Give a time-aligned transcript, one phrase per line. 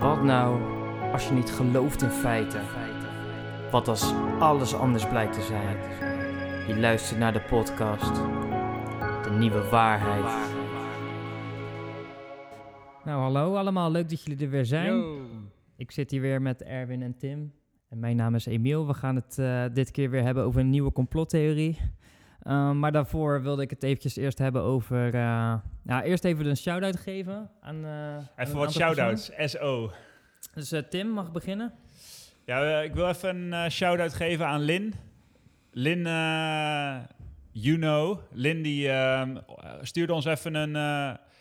[0.00, 0.60] Wat nou
[1.12, 2.60] als je niet gelooft in feiten?
[3.70, 5.76] Wat als alles anders blijkt te zijn?
[6.66, 8.14] Je luistert naar de podcast.
[9.24, 10.56] De nieuwe waarheid.
[13.04, 13.90] Nou, hallo allemaal.
[13.90, 15.04] Leuk dat jullie er weer zijn.
[15.76, 17.52] Ik zit hier weer met Erwin en Tim.
[17.88, 18.86] En mijn naam is Emiel.
[18.86, 21.78] We gaan het eh, dit keer weer hebben over een nieuwe complottheorie.
[22.42, 25.06] Uh, maar daarvoor wilde ik het eventjes eerst hebben over...
[25.06, 27.84] Uh, ja, eerst even een shout-out geven aan...
[27.84, 29.92] Uh, even wat shout-outs, SO.
[30.54, 31.72] Dus Tim, mag beginnen?
[32.44, 34.94] Ja, ik wil even een shout-out geven aan Lin.
[35.72, 36.02] Lin,
[37.52, 38.18] you know.
[38.32, 39.36] Lin die ehm,
[39.82, 40.74] stuurde ons even een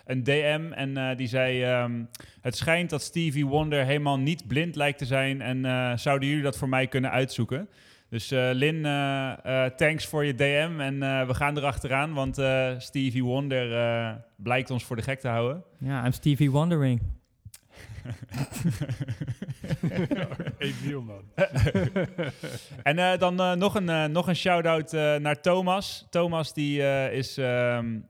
[0.10, 2.10] een DM en uh, die zei: um,
[2.42, 5.42] Het schijnt dat Stevie Wonder helemaal niet blind lijkt te zijn.
[5.42, 7.70] En uh, zouden jullie dat voor mij kunnen uitzoeken?
[8.10, 8.82] Dus uh, Lin,
[9.76, 10.80] thanks voor je DM.
[10.80, 12.42] En we gaan erachteraan, want
[12.78, 15.64] Stevie Wonder blijkt ons voor de gek te houden.
[15.78, 17.02] Ja, I'm Stevie Wondering.
[20.58, 21.24] Emiel, man.
[22.84, 26.08] en dan nog een, nog een shout-out naar Thomas.
[26.10, 28.06] Thomas die is um,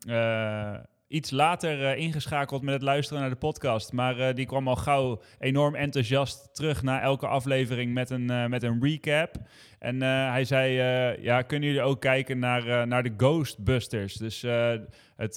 [1.10, 3.92] iets later uh, ingeschakeld met het luisteren naar de podcast.
[3.92, 8.46] Maar uh, die kwam al gauw enorm enthousiast terug na elke aflevering met een, uh,
[8.46, 9.36] met een recap.
[9.80, 10.74] En hij zei,
[11.22, 14.14] ja, kunnen jullie ook kijken naar, naar de Ghostbusters?
[14.14, 14.42] Dus
[15.16, 15.36] het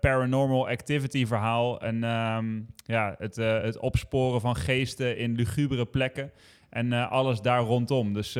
[0.00, 6.32] paranormal activity verhaal en um, ja, het, het opsporen van geesten in lugubere plekken.
[6.70, 8.12] En alles daar rondom.
[8.12, 8.36] Dus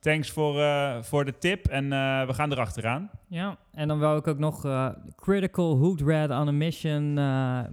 [0.00, 3.10] thanks voor, uh, voor de tip en uh, we gaan erachteraan.
[3.28, 7.12] Ja, en dan wil ik ook nog uh, Critical Hood Red on a Mission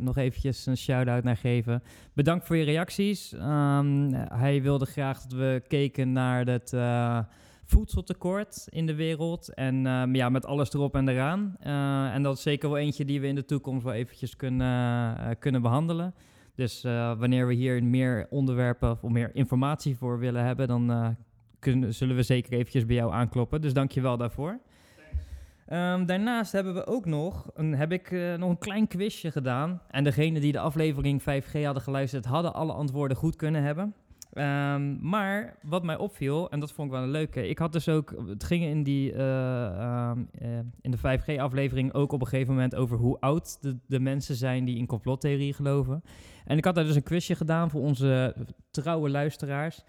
[0.03, 1.84] nog eventjes een shout-out naar geven.
[2.14, 3.31] Bedankt voor je reacties.
[3.31, 6.75] Um, hij wilde graag dat we keken naar het
[7.66, 9.53] voedseltekort in de wereld.
[9.53, 11.56] En um, ja, met alles erop en eraan.
[12.14, 15.62] en dat is zeker wel eentje die we in de toekomst wel eventjes kunnen, kunnen
[15.62, 16.14] behandelen.
[16.56, 16.81] Dus
[17.17, 21.16] wanneer we hier meer onderwerpen of meer informatie voor willen hebben, dan
[21.59, 23.62] kunnen, zullen we zeker eventjes bij jou aankloppen.
[23.62, 24.59] Dus dank je wel daarvoor.
[25.73, 29.81] Um, daarnaast hebben we ook nog, een, heb ik uh, nog een klein quizje gedaan.
[29.90, 33.94] En degene die de aflevering 5G hadden geluisterd, hadden alle antwoorden goed kunnen hebben.
[34.34, 37.47] Um, maar wat mij opviel, en dat vond ik wel een leuke.
[37.47, 42.12] Ik had dus ook, het ging in, die, uh, um, uh, in de 5G-aflevering ook
[42.12, 46.03] op een gegeven moment over hoe oud de, de mensen zijn die in complottheorie geloven.
[46.46, 48.35] En ik had daar dus een quizje gedaan voor onze
[48.72, 49.84] trouwe luisteraars.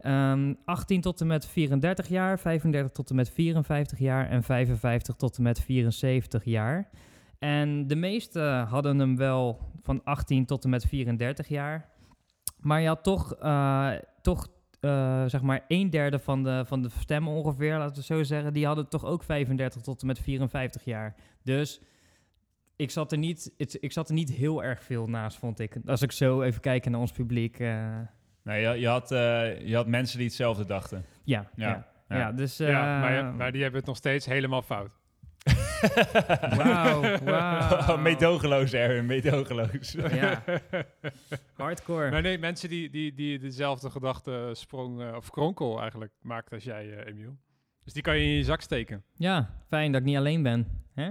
[0.00, 4.42] Um, ehm, 18 tot en met 34 jaar, 35 tot en met 54 jaar en
[4.42, 6.88] 55 tot en met 74 jaar.
[7.38, 11.88] En de meeste hadden hem wel van 18 tot en met 34 jaar.
[12.60, 13.92] Maar je had toch, uh,
[14.22, 14.48] toch
[14.80, 18.52] uh, zeg maar een derde van de, van de stemmen ongeveer, laten we zo zeggen,
[18.52, 21.14] die hadden toch ook 35 tot en met 54 jaar.
[21.42, 21.80] Dus
[22.76, 25.76] ik zat er niet, ik zat er niet heel erg veel naast, vond ik.
[25.86, 27.58] Als ik zo even kijk naar ons publiek.
[27.58, 27.98] Uh,
[28.48, 31.04] Nee, je, je, had, uh, je had mensen die hetzelfde dachten.
[31.24, 31.86] Ja, ja.
[32.08, 32.18] ja.
[32.18, 34.90] ja dus, uh, ja maar, maar, die hebben het nog steeds helemaal fout.
[36.56, 37.96] Wauw, wauw.
[38.08, 39.92] Meedogenloos, Erwin, meedogenloos.
[39.92, 40.42] ja,
[41.56, 42.10] hardcore.
[42.10, 46.64] Maar nee, mensen die, die, die dezelfde gedachte sprong, uh, of kronkel eigenlijk, maakt als
[46.64, 47.36] jij, Emiel.
[47.84, 49.04] Dus die kan je in je zak steken.
[49.14, 50.66] Ja, fijn dat ik niet alleen ben.
[50.94, 51.10] Hè?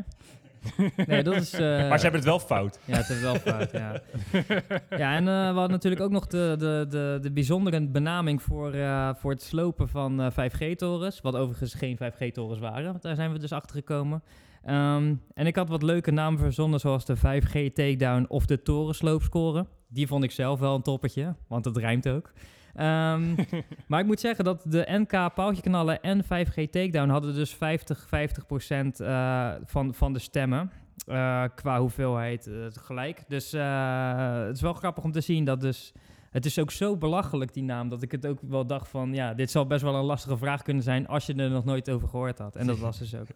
[1.08, 1.54] Nee, dat is...
[1.54, 1.60] Uh,
[1.90, 2.80] maar ze hebben het wel fout.
[2.86, 4.02] Ja, ze hebben het wel fout, ja.
[5.04, 8.76] ja, en uh, we hadden natuurlijk ook nog de, de, de, de bijzondere benaming voor,
[8.76, 11.22] uh, voor het slopen van 5G-torens.
[11.22, 14.24] Wat overigens geen 5G-torens waren, want daar zijn we dus achter gekomen.
[14.70, 19.66] Um, en ik had wat leuke namen verzonnen, zoals de 5G takedown of de torensloopscore.
[19.88, 22.32] Die vond ik zelf wel een toppetje, want het rijmt ook.
[22.80, 23.36] Um,
[23.88, 28.46] maar ik moet zeggen dat de NK paaltjeknallen en 5G takedown hadden dus 50, 50
[28.46, 30.72] procent uh, van, van de stemmen.
[31.08, 33.24] Uh, qua hoeveelheid uh, gelijk.
[33.28, 35.94] Dus het is wel grappig om te zien dat dus...
[36.32, 39.14] Het is ook zo belachelijk, die naam, dat ik het ook wel dacht van...
[39.14, 41.90] Ja, dit zal best wel een lastige vraag kunnen zijn als je er nog nooit
[41.90, 42.56] over gehoord had.
[42.56, 43.28] En dat was dus ook.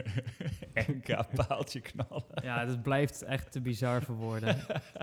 [0.88, 2.24] NK paaltje knallen.
[2.42, 4.56] Ja, het blijft echt te bizar voor woorden.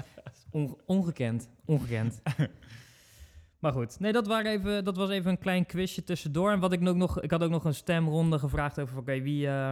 [0.52, 2.22] On ongekend, ongekend.
[3.60, 6.52] Maar goed, nee, dat, waren even, dat was even een klein quizje tussendoor.
[6.52, 9.46] En wat ik ook nog, ik had ook nog een stemronde gevraagd over, oké, wie,
[9.46, 9.72] uh,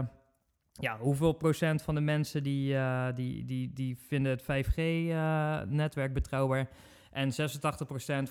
[0.71, 6.13] ja, hoeveel procent van de mensen die, uh, die, die, die vinden het 5G-netwerk uh,
[6.13, 6.69] betrouwbaar?
[7.11, 7.33] En 86%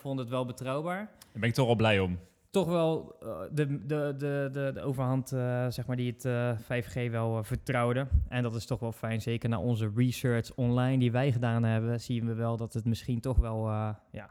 [0.01, 0.99] vonden het wel betrouwbaar.
[0.99, 2.19] Daar ben ik toch wel blij om.
[2.51, 3.17] Toch wel
[3.53, 5.29] de, de, de, de, de overhand,
[5.69, 6.29] zeg maar, die het
[6.63, 8.07] 5G wel vertrouwde.
[8.29, 9.21] En dat is toch wel fijn.
[9.21, 13.21] Zeker na onze research online die wij gedaan hebben, zien we wel dat het misschien
[13.21, 13.69] toch wel,
[14.11, 14.31] ja,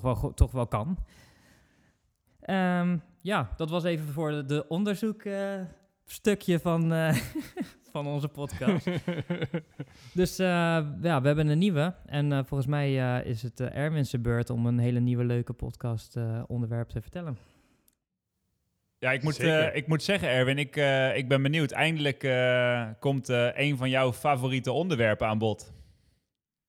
[0.00, 0.98] toch wel, toch wel kan.
[2.50, 7.14] Um, ja, dat was even voor de, de onderzoekstukje uh, van, uh,
[7.92, 8.86] van onze podcast.
[10.20, 10.46] dus uh,
[11.00, 11.94] ja, we hebben een nieuwe.
[12.06, 16.16] En uh, volgens mij uh, is het Erwin's beurt om een hele nieuwe leuke podcast
[16.46, 17.38] onderwerp te vertellen.
[18.98, 19.42] Ja, ik moet,
[19.72, 20.76] ik moet zeggen, Erwin, ik,
[21.16, 21.70] ik ben benieuwd.
[21.70, 22.18] Eindelijk
[23.00, 25.72] komt een van jouw favoriete onderwerpen aan bod.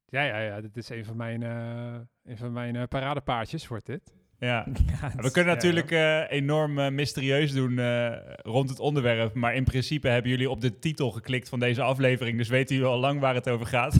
[0.05, 0.61] Ja, ja, ja.
[0.61, 1.43] Dit is een van mijn,
[2.25, 4.13] een van mijn paradepaardjes, wordt dit.
[4.39, 4.65] Ja.
[5.17, 9.33] we kunnen natuurlijk uh, enorm uh, mysterieus doen uh, rond het onderwerp.
[9.33, 12.37] Maar in principe hebben jullie op de titel geklikt van deze aflevering.
[12.37, 13.95] Dus weten jullie al lang waar het over gaat.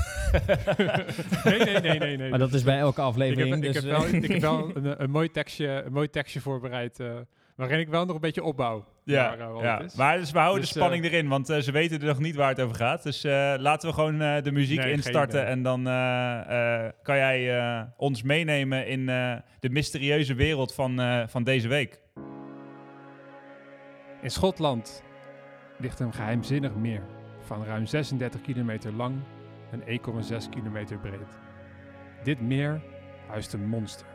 [1.43, 2.29] nee, nee, nee, nee, nee.
[2.29, 3.55] Maar dat is bij elke aflevering.
[3.55, 6.09] Ik heb, dus, ik heb wel, ik heb wel een, een, mooi tekstje, een mooi
[6.09, 6.99] tekstje voorbereid
[7.55, 8.85] waarin ik wel nog een beetje opbouw.
[9.05, 9.81] Ja, waar, ja.
[9.95, 12.19] maar dus we houden dus, de spanning uh, erin, want uh, ze weten er nog
[12.19, 13.03] niet waar het over gaat.
[13.03, 15.83] Dus uh, laten we gewoon de muziek nee, instarten en dan
[17.01, 19.05] kan jij ons meenemen in
[19.59, 22.01] de mysterieuze wereld van, van deze week.
[24.21, 25.03] In Schotland
[25.77, 27.01] ligt een geheimzinnig meer
[27.39, 29.15] van ruim 36 kilometer lang
[29.71, 31.39] en 1,6 kilometer breed.
[32.23, 32.81] Dit meer
[33.27, 34.07] huist een monster.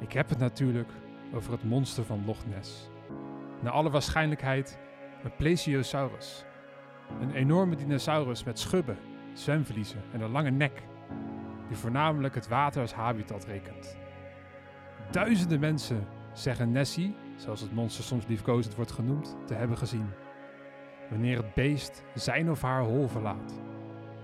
[0.00, 0.90] Ik heb het natuurlijk
[1.34, 2.90] over het monster van Loch Ness.
[3.60, 4.78] Naar alle waarschijnlijkheid
[5.22, 6.44] een plesiosaurus.
[7.20, 8.98] Een enorme dinosaurus met schubben,
[9.32, 10.82] zwemvliezen en een lange nek,
[11.68, 13.96] die voornamelijk het water als habitat rekent.
[15.10, 20.10] Duizenden mensen zeggen Nessie, zoals het monster soms liefkozend wordt genoemd, te hebben gezien.
[21.10, 23.60] Wanneer het beest zijn of haar hol verlaat.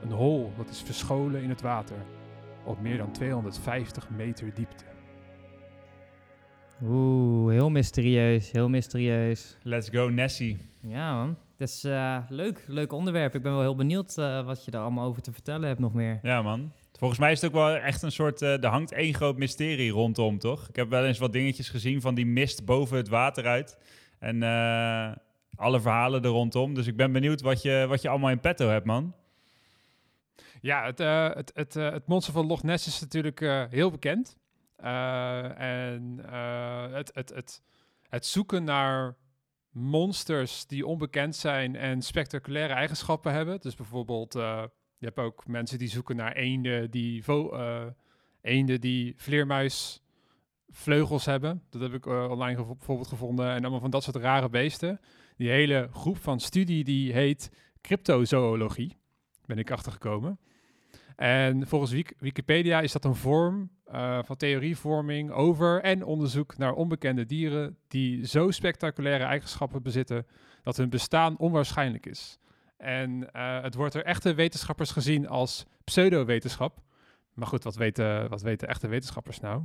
[0.02, 1.96] Een hol dat is verscholen in het water
[2.64, 4.93] op meer dan 250 meter diepte.
[6.82, 9.56] Oeh, heel mysterieus, heel mysterieus.
[9.62, 10.58] Let's go Nessie.
[10.80, 13.34] Ja man, het is uh, leuk, leuk onderwerp.
[13.34, 15.94] Ik ben wel heel benieuwd uh, wat je er allemaal over te vertellen hebt nog
[15.94, 16.18] meer.
[16.22, 19.14] Ja man, volgens mij is het ook wel echt een soort, uh, er hangt één
[19.14, 20.68] groot mysterie rondom toch?
[20.68, 23.78] Ik heb wel eens wat dingetjes gezien van die mist boven het water uit.
[24.18, 24.42] En
[25.56, 26.74] alle verhalen er rondom.
[26.74, 29.14] Dus ik ben benieuwd wat je, wat je allemaal in petto hebt man.
[30.60, 30.98] Ja, het,
[31.36, 33.40] het, het, het monster van Loch Ness is natuurlijk
[33.70, 34.36] heel bekend.
[34.84, 37.62] Uh, en uh, het, het, het,
[38.08, 39.16] het zoeken naar
[39.70, 43.60] monsters die onbekend zijn en spectaculaire eigenschappen hebben.
[43.60, 44.62] Dus bijvoorbeeld, uh,
[44.98, 47.24] je hebt ook mensen die zoeken naar eenden die,
[48.40, 51.62] eenden die vleermuisvleugels hebben.
[51.70, 53.48] Dat heb ik online bijvoorbeeld gevonden.
[53.48, 55.00] En allemaal van dat soort rare beesten.
[55.36, 57.50] Die hele groep van studie die heet
[57.80, 58.96] cryptozoologie.
[59.46, 60.38] Ben ik achtergekomen.
[61.16, 67.26] En volgens Wikipedia is dat een vorm uh, van theorievorming over en onderzoek naar onbekende
[67.26, 70.26] dieren die zo spectaculaire eigenschappen bezitten
[70.62, 72.38] dat hun bestaan onwaarschijnlijk is.
[72.76, 76.82] En uh, het wordt er echte wetenschappers gezien als pseudowetenschap.
[77.32, 79.62] Maar goed, wat weten, wat weten echte wetenschappers nou?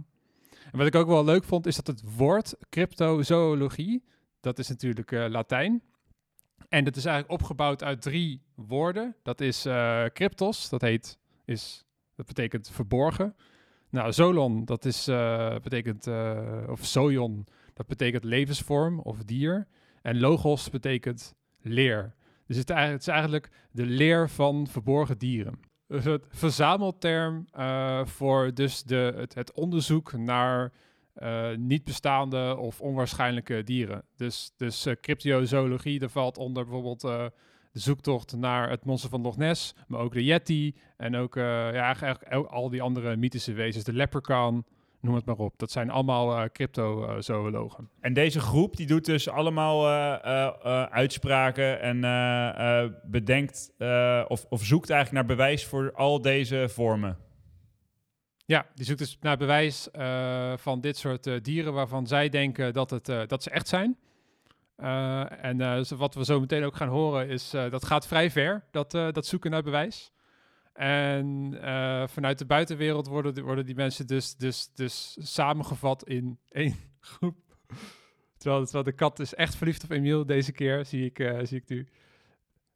[0.72, 4.04] En wat ik ook wel leuk vond, is dat het woord cryptozoologie,
[4.40, 5.82] dat is natuurlijk uh, Latijn.
[6.70, 9.16] En dat is eigenlijk opgebouwd uit drie woorden.
[9.24, 9.62] Dat is
[10.14, 11.20] cryptos, dat heet,
[11.50, 11.86] is,
[12.16, 13.36] dat betekent verborgen.
[13.90, 19.68] Nou, Zolon, dat is, uh, betekent, uh, of Sojon, dat betekent levensvorm of dier.
[20.02, 22.14] En Logos betekent leer.
[22.46, 25.60] Dus het, het is eigenlijk de leer van verborgen dieren.
[25.88, 30.72] Dus het verzamelterm uh, voor dus de, het, onderzoek naar
[31.58, 34.04] niet bestaande of onwaarschijnlijke dieren.
[34.16, 37.32] Dus, dus cryptozoologie, daar valt onder bijvoorbeeld
[37.80, 41.82] zoektocht naar het monster van Loch Ness, maar ook de Yeti en ook uh, ja,
[41.82, 44.66] eigenlijk, al die andere mythische wezens, de leprechaun,
[45.02, 45.54] noem het maar op.
[45.58, 47.90] Dat zijn allemaal uh, cryptozoologen.
[48.00, 52.00] en deze groep die doet dus allemaal uh, uitspraken en
[53.04, 53.72] bedenkt
[54.28, 57.18] of, of zoekt eigenlijk naar bewijs voor al deze vormen.
[58.46, 59.88] Ja, die zoekt dus naar bewijs
[60.56, 63.98] van dit soort dieren waarvan zij denken dat, het, dat ze echt zijn.
[64.82, 68.32] Uh, en uh, wat we zo meteen ook gaan horen is, uh, dat gaat vrij
[68.32, 70.12] ver, dat, dat zoeken naar bewijs.
[70.74, 71.58] En
[72.10, 77.38] vanuit de buitenwereld worden, worden die mensen dus, dus, dus samengevat in één groep.
[78.38, 81.88] terwijl, de kat is echt verliefd op Emiel deze keer, zie ik, zie ik nu.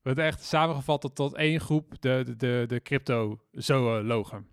[0.02, 4.48] Wordt echt samengevat tot, tot één groep, de, de, de, crypto-zoologen.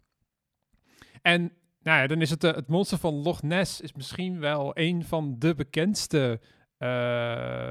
[1.23, 1.53] En
[1.83, 5.39] nou ja, dan is het, het monster van Loch Ness is misschien wel een van
[5.39, 6.41] de bekendste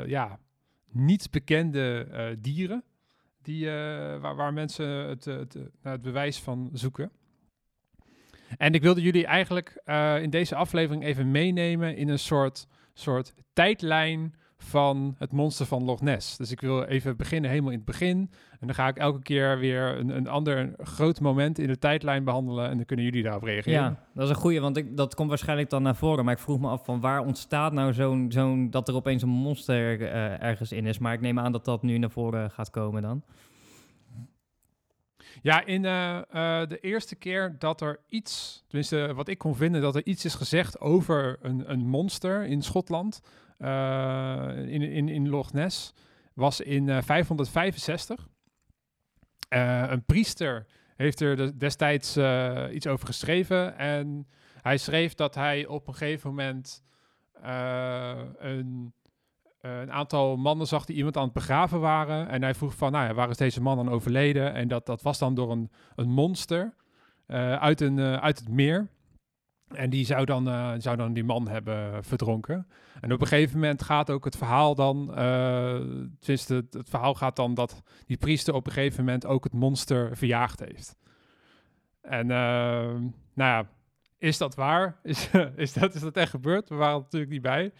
[0.08, 0.40] ja,
[0.92, 2.84] niet bekende uh, dieren
[3.42, 3.72] die, uh,
[4.20, 7.12] waar, waar, mensen het, het, het, bewijs van zoeken.
[8.58, 9.82] En ik wilde jullie eigenlijk
[10.22, 16.02] in deze aflevering even meenemen in een soort, soort tijdlijn van het monster van Loch
[16.02, 16.38] Ness.
[16.38, 18.32] Dus ik wil even beginnen helemaal in het begin.
[18.60, 22.24] En dan ga ik elke keer weer een, een ander groot moment in de tijdlijn
[22.24, 22.70] behandelen.
[22.70, 23.80] En dan kunnen jullie daarop reageren.
[23.80, 26.26] Ja, dat is een goeie, want ik, dat komt waarschijnlijk dan naar voren.
[26.26, 29.30] Maar ik vroeg me af van waar ontstaat nou zo'n, zo'n dat er opeens een
[29.30, 30.98] monster eh, ergens in is.
[30.98, 33.24] Maar ik neem aan dat dat nu naar voren gaat komen dan.
[35.42, 39.82] Ja, in uh, uh, de eerste keer dat er iets, tenminste wat ik kon vinden,
[39.82, 43.22] dat er iets is gezegd over een, een monster in Schotland,
[43.60, 45.94] uh, in, in, in Loch Ness,
[46.34, 48.28] was in 565.
[49.50, 52.18] een priester heeft er de, destijds
[52.72, 54.28] iets over geschreven en
[54.62, 56.84] hij schreef dat hij op een gegeven moment
[58.40, 58.94] een
[59.62, 62.30] uh, een aantal mannen zag die iemand aan het begraven waren.
[62.30, 64.54] En hij vroeg van, nou ja, waar is deze man dan overleden?
[64.54, 66.74] En dat, dat was dan door een, een monster
[67.28, 68.90] uh, uit, een, uh, uit het meer.
[69.70, 70.46] En die zou dan,
[70.82, 72.68] zou dan die man hebben verdronken.
[73.02, 75.08] En op een gegeven moment gaat ook het verhaal dan...
[76.20, 80.18] tenminste, het verhaal gaat dan dat die priester op een gegeven moment ook het monster
[80.18, 80.96] verjaagd heeft.
[82.02, 83.68] En nou ja,
[84.20, 85.00] is dat waar?
[85.04, 86.70] Is, is, dat, is dat echt gebeurd?
[86.70, 87.72] We waren er natuurlijk niet bij.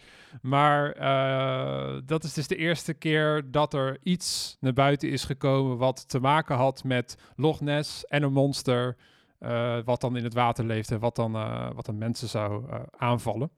[0.42, 5.76] Maar uh, dat is dus de eerste keer dat er iets naar buiten is gekomen
[5.76, 8.96] wat te maken had met Loch Ness en een monster.
[9.40, 12.64] Uh, wat dan in het water leeft en wat dan, uh, wat dan mensen zou
[12.90, 13.50] aanvallen.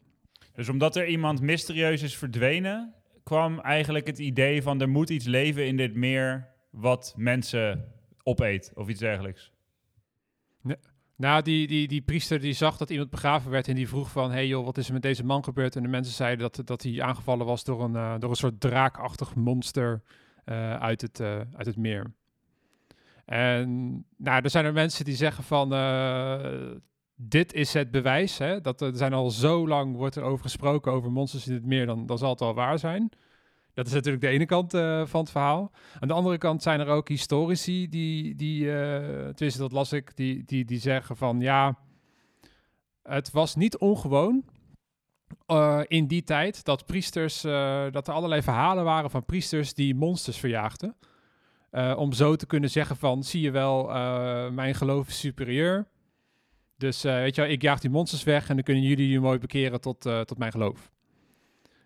[0.55, 5.27] Dus omdat er iemand mysterieus is verdwenen, kwam eigenlijk het idee van er moet iets
[5.27, 9.52] leven in dit meer wat mensen opeet of iets dergelijks.
[11.16, 14.31] Nou, die, die, die priester die zag dat iemand begraven werd en die vroeg van...
[14.31, 15.76] hey joh, wat is er met deze man gebeurd?
[15.76, 18.61] En de mensen zeiden dat, dat hij aangevallen was door een, uh, door een soort
[18.61, 20.02] draakachtig monster
[20.45, 22.12] uh, uit, het, uh, uit het meer.
[23.25, 25.69] En nou, er zijn er mensen die zeggen van...
[27.14, 28.61] dit is het bewijs, hè?
[28.61, 31.87] Dat er zijn al zo lang wordt er over gesproken over monsters in het meer...
[31.87, 33.11] dan, dan zal het wel waar zijn.
[33.75, 35.73] Dat is natuurlijk de ene kant uh, van het verhaal.
[36.00, 38.75] Aan de andere kant zijn er ook historici die, die uh,
[39.09, 41.79] tenminste dat las ik, die, die, die zeggen van ja,
[43.02, 44.45] het was niet ongewoon
[45.47, 47.41] uh, in die tijd dat priesters,
[47.91, 50.97] dat er allerlei verhalen waren van priesters die monsters verjaagden.
[51.97, 53.85] om zo te kunnen zeggen van, zie je wel,
[54.50, 55.88] mijn geloof is superieur.
[56.76, 59.38] Dus weet je wel, ik jaag die monsters weg en dan kunnen jullie je mooi
[59.38, 60.91] bekeren tot, tot mijn geloof.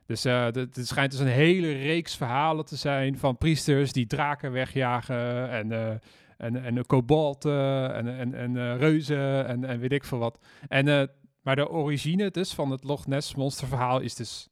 [0.06, 4.52] Dus uh, het schijnt dus een hele reeks verhalen te zijn van priesters die draken
[4.52, 5.90] wegjagen en, uh,
[6.36, 10.38] en, en kobolten en, en, en uh, reuzen en, en weet ik veel wat.
[10.68, 11.10] En,
[11.42, 14.48] maar de origine dus van het Loch Ness monsterverhaal is dus,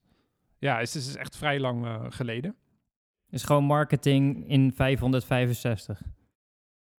[0.59, 2.57] ja, is dus echt vrij lang geleden.
[3.31, 6.03] Is gewoon marketing in 565.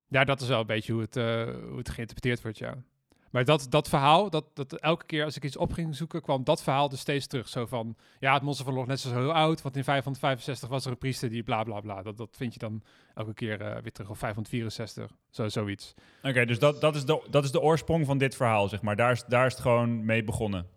[0.08, 2.76] Ja, dat is wel een beetje hoe het, hoe het geïnterpreteerd wordt, ja.
[3.36, 6.44] Maar dat, dat verhaal, dat, dat elke keer als ik iets op ging zoeken, kwam
[6.44, 7.50] dat verhaal dus steeds terug.
[7.50, 10.86] Zo van, ja, het monster van Loch Ness is heel oud, want in 565 was
[10.86, 12.02] er een priester die bla bla bla.
[12.02, 15.94] Dat, dat vind je dan elke keer uh, weer terug, of 564, zo, zoiets.
[16.24, 18.96] Oké, dus dat, dat, is de, dat is de oorsprong van dit verhaal, zeg maar.
[18.96, 20.68] Daar is, daar is het gewoon mee begonnen.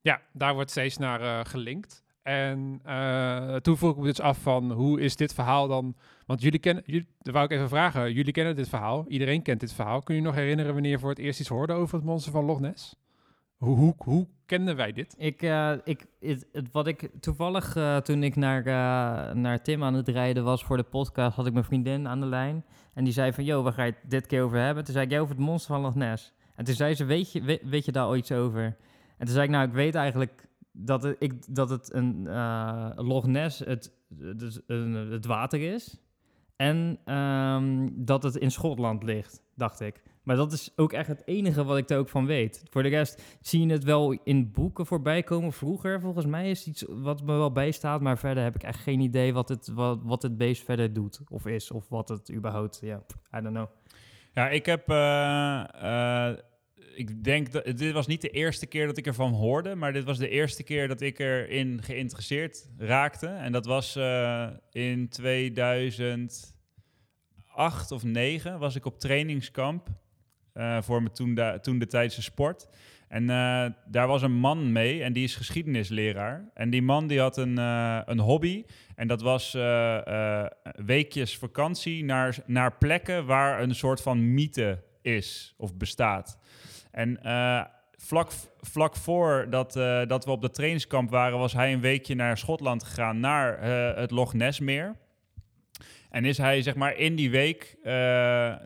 [0.00, 2.04] Ja, daar wordt steeds naar uh, gelinkt.
[2.22, 5.96] En uh, toen vroeg ik me dus af van, hoe is dit verhaal dan
[6.26, 9.60] want jullie kennen, jullie, daar wou ik even vragen, jullie kennen dit verhaal, iedereen kent
[9.60, 10.02] dit verhaal.
[10.02, 12.44] Kun je nog herinneren wanneer je voor het eerst iets hoorde over het monster van
[12.44, 12.96] Loch Ness?
[13.56, 15.14] Hoe, hoe, hoe kenden wij dit?
[15.18, 19.94] Ik, uh, ik, het, wat ik toevallig uh, toen ik naar, uh, naar Tim aan
[19.94, 22.64] het rijden was voor de podcast, had ik mijn vriendin aan de lijn.
[22.94, 24.84] En die zei van, joh, waar ga je het dit keer over hebben?
[24.84, 26.32] Toen zei ik, jij over het monster van Loch Ness.
[26.54, 28.62] En toen zei ze, weet je, weet, je daar ooit iets over?
[29.16, 32.28] En toen zei ik, nou, ik weet eigenlijk dat ik, dat het een
[32.96, 34.62] Loch Ness het, het,
[35.10, 36.05] het water is.
[36.56, 40.02] En um, dat het in Schotland ligt, dacht ik.
[40.22, 42.62] Maar dat is ook echt het enige wat ik er ook van weet.
[42.70, 46.00] Voor de rest zie je het wel in boeken voorbij komen vroeger.
[46.00, 48.00] Volgens mij is iets wat me wel bijstaat.
[48.00, 51.20] Maar verder heb ik echt geen idee wat het, wat, wat het beest verder doet
[51.28, 51.70] of is.
[51.70, 53.02] Of wat het überhaupt, ja,
[53.36, 53.68] I don't know.
[54.32, 54.90] Ja, ik heb...
[54.90, 56.32] Uh, uh,
[56.96, 60.04] ik denk dat dit was niet de eerste keer dat ik ervan hoorde, maar dit
[60.04, 63.26] was de eerste keer dat ik erin geïnteresseerd raakte.
[63.26, 69.88] En dat was uh, in 2008 of 9 was ik op trainingskamp
[70.54, 72.68] uh, voor me toen, de, toen de tijdse sport.
[73.08, 76.50] En uh, daar was een man mee en die is geschiedenisleraar.
[76.54, 77.56] En die man die had een,
[78.10, 79.52] een hobby en dat was
[80.86, 86.38] weekjes vakantie naar, naar plekken waar een soort van mythe is of bestaat.
[86.96, 87.64] En uh,
[87.96, 92.14] vlak, vlak voor dat, uh, dat we op de trainingskamp waren, was hij een weekje
[92.14, 94.96] naar Schotland gegaan, naar uh, het Loch Ness meer.
[96.10, 97.76] En is hij zeg maar in die week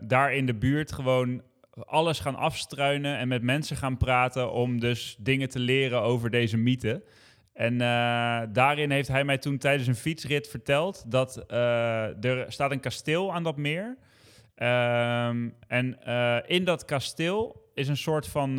[0.01, 1.41] daar in de buurt gewoon
[1.85, 6.57] alles gaan afstruinen en met mensen gaan praten om dus dingen te leren over deze
[6.57, 7.03] mythe.
[7.53, 7.77] En
[8.53, 11.51] daarin heeft hij mij toen tijdens een fietsrit verteld dat
[12.21, 13.97] er staat een kasteel aan dat meer.
[14.55, 15.99] Um, en
[16.47, 18.55] in dat kasteel is een soort van,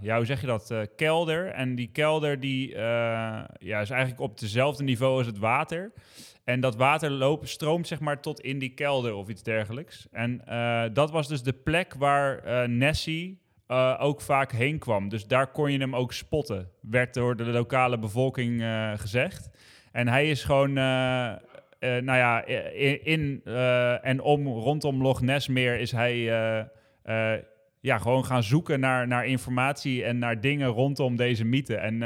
[0.00, 1.46] ja, hoe zeg je dat, kelder.
[1.46, 2.78] En die kelder die,
[3.58, 5.92] ja, is eigenlijk op hetzelfde niveau als het water.
[6.44, 10.08] En dat water loopt, stroomt zeg maar tot in die kelder of iets dergelijks.
[10.12, 10.42] En
[10.92, 15.08] dat was dus de plek waar Nessie uh, ook vaak heen kwam.
[15.08, 19.50] Dus daar kon je hem ook spotten, werd door de lokale bevolking uh, gezegd.
[19.92, 20.74] En hij is gewoon, uh,
[21.80, 23.40] nou ja, in, in
[24.02, 26.14] en om rondom Loch Ness meer is hij
[27.86, 31.76] ja, gewoon gaan zoeken naar, naar informatie en naar dingen rondom deze mythe.
[31.76, 31.98] En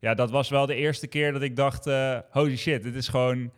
[0.00, 1.84] ja, dat was wel de eerste keer dat ik dacht,
[2.30, 3.50] holy shit, dit is gewoon...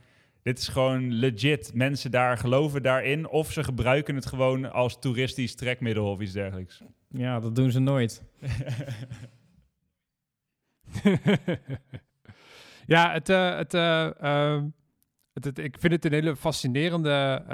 [0.42, 1.70] Dit is gewoon legit.
[1.74, 3.28] Mensen daar geloven daarin.
[3.28, 6.82] Of ze gebruiken het gewoon als toeristisch trekmiddel of iets dergelijks.
[7.08, 8.24] Ja, dat doen ze nooit.
[12.86, 14.62] ja, het, uh, het, uh, uh,
[15.32, 17.44] het, het, ik vind het een hele fascinerende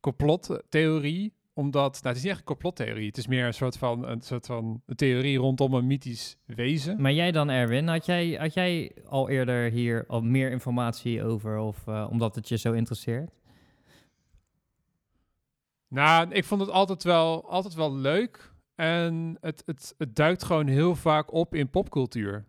[0.00, 1.34] complottheorie.
[1.62, 3.06] Omdat, nou, het is niet echt een complottheorie.
[3.06, 7.00] Het is meer een soort van een soort van een theorie rondom een mythisch wezen.
[7.00, 11.58] Maar jij dan, Erwin, had jij, had jij al eerder hier al meer informatie over?
[11.58, 13.30] Of omdat het je zo interesseert?
[15.88, 18.52] Nou, ik vond het altijd wel, altijd wel leuk.
[18.74, 22.44] En het, het, het duikt gewoon heel vaak op in popcultuur.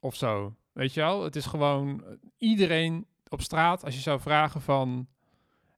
[0.00, 0.54] Of zo.
[0.72, 1.24] Weet je wel?
[1.24, 2.04] Het is gewoon
[2.38, 5.06] iedereen op straat, als je zou vragen van...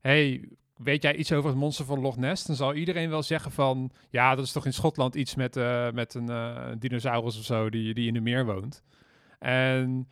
[0.00, 2.44] hey, weet jij iets over het monster van Loch Ness?
[2.44, 3.90] Dan zal iedereen wel zeggen van...
[4.10, 7.70] Ja, dat is toch in Schotland iets met, uh, met een uh, dinosaurus of zo
[7.70, 8.82] die, die in de meer woont.
[9.38, 10.08] En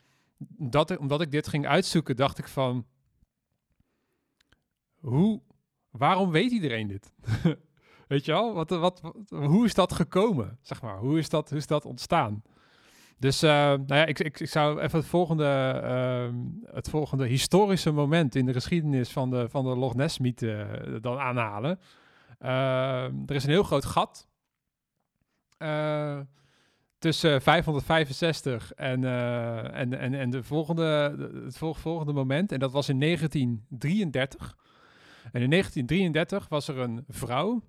[0.59, 2.87] dat, omdat ik dit ging uitzoeken, dacht ik van...
[5.01, 5.43] Hoe
[5.91, 7.13] waarom weet iedereen dit?
[8.09, 8.55] weet je wel?
[8.55, 10.59] Wat, wat, hoe is dat gekomen?
[10.63, 12.43] Zeg maar, hoe is dat, hoe is dat ontstaan?
[13.25, 17.91] Dus uh, nou ja, ik, ik, ik, zou even het volgende, uh, het volgende historische
[17.91, 21.81] moment in de geschiedenis van de, van de Loch Ness-mythe uh, dan aanhalen.
[22.39, 24.29] Ehm, er is een heel groot gat
[25.57, 26.21] eh,
[26.99, 32.53] tussen 565 en, en, en, en de volgende, het volgende moment.
[32.53, 34.57] En dat was in 1933.
[35.33, 37.63] En in 1933 was er een vrouw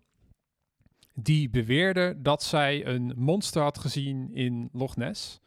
[1.13, 5.44] die beweerde dat zij een monster had gezien in Loch Ness.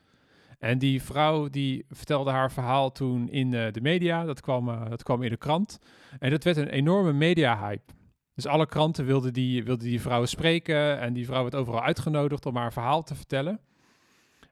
[0.59, 4.89] En die vrouw die vertelde haar verhaal toen in uh, de media, dat kwam, uh,
[4.89, 5.79] dat kwam in de krant.
[6.19, 7.93] En dat werd een enorme media-hype.
[8.35, 12.47] Dus alle kranten wilden die, wilden die vrouw spreken en die vrouw werd overal uitgenodigd
[12.47, 13.61] om haar verhaal te vertellen.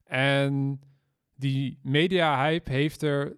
[0.05, 0.81] En
[1.35, 3.37] die media-hype heeft er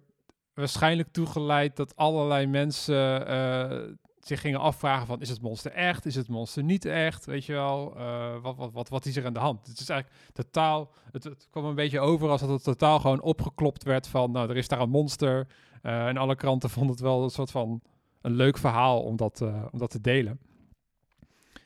[0.53, 3.93] waarschijnlijk toegeleid dat allerlei mensen uh,
[4.29, 6.05] zich gingen afvragen van, is het monster echt?
[6.05, 7.25] Is het monster niet echt?
[7.25, 9.67] Weet je wel, uh, wat, wat, wat, wat is er aan de hand?
[9.67, 13.21] Het is eigenlijk totaal, het, het kwam een beetje over als dat het totaal gewoon
[13.21, 15.47] opgeklopt werd van, nou, er is daar een monster.
[15.83, 17.81] Uh, en alle kranten vonden het wel een soort van
[18.21, 20.39] een leuk verhaal om dat, uh, om dat te delen.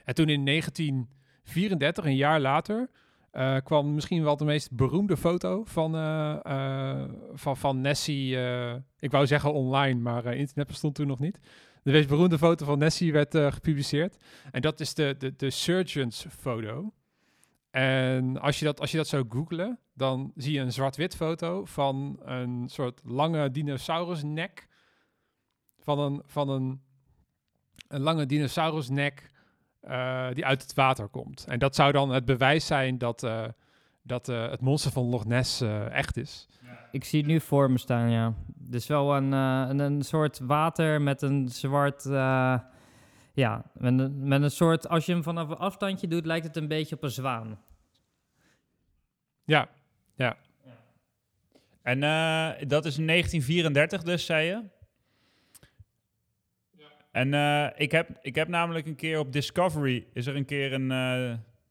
[0.03, 2.89] En toen in 1934, een jaar later,
[3.63, 8.37] kwam misschien wel de meest beroemde foto van, uh, van, van Nessie.
[8.99, 11.39] ik wou zeggen online, maar internet bestond toen nog niet.
[11.83, 14.17] De meest beroemde foto van Nessie werd uh, gepubliceerd.
[14.51, 16.93] En dat is de, de, de Surgeons foto.
[17.71, 21.65] En als je, dat, als je dat zou googlen, dan zie je een zwart-wit foto
[21.65, 24.67] van een soort lange dinosaurusnek.
[25.79, 26.81] Van een, van een,
[27.87, 29.31] een lange dinosaurusnek
[29.83, 31.45] uh, die uit het water komt.
[31.47, 33.45] En dat zou dan het bewijs zijn dat, uh,
[34.01, 36.47] dat het monster van Loch Ness echt is.
[36.93, 38.33] Ik zie het nu voor me staan, ja.
[38.47, 42.05] Dus wel een, uh, een, een, soort water met een zwart...
[42.05, 42.59] Uh,
[43.33, 44.89] ja, met een, met een soort...
[44.89, 47.59] Als je hem vanaf een afstandje doet, lijkt het een beetje op een zwaan.
[49.43, 49.69] Ja,
[50.15, 50.37] ja.
[51.81, 54.63] En uh, dat is in 1934 dus, zei je?
[56.77, 56.85] Ja.
[57.11, 60.07] En ik, heb, ik heb namelijk een keer op Discovery...
[60.13, 60.87] is er een keer een...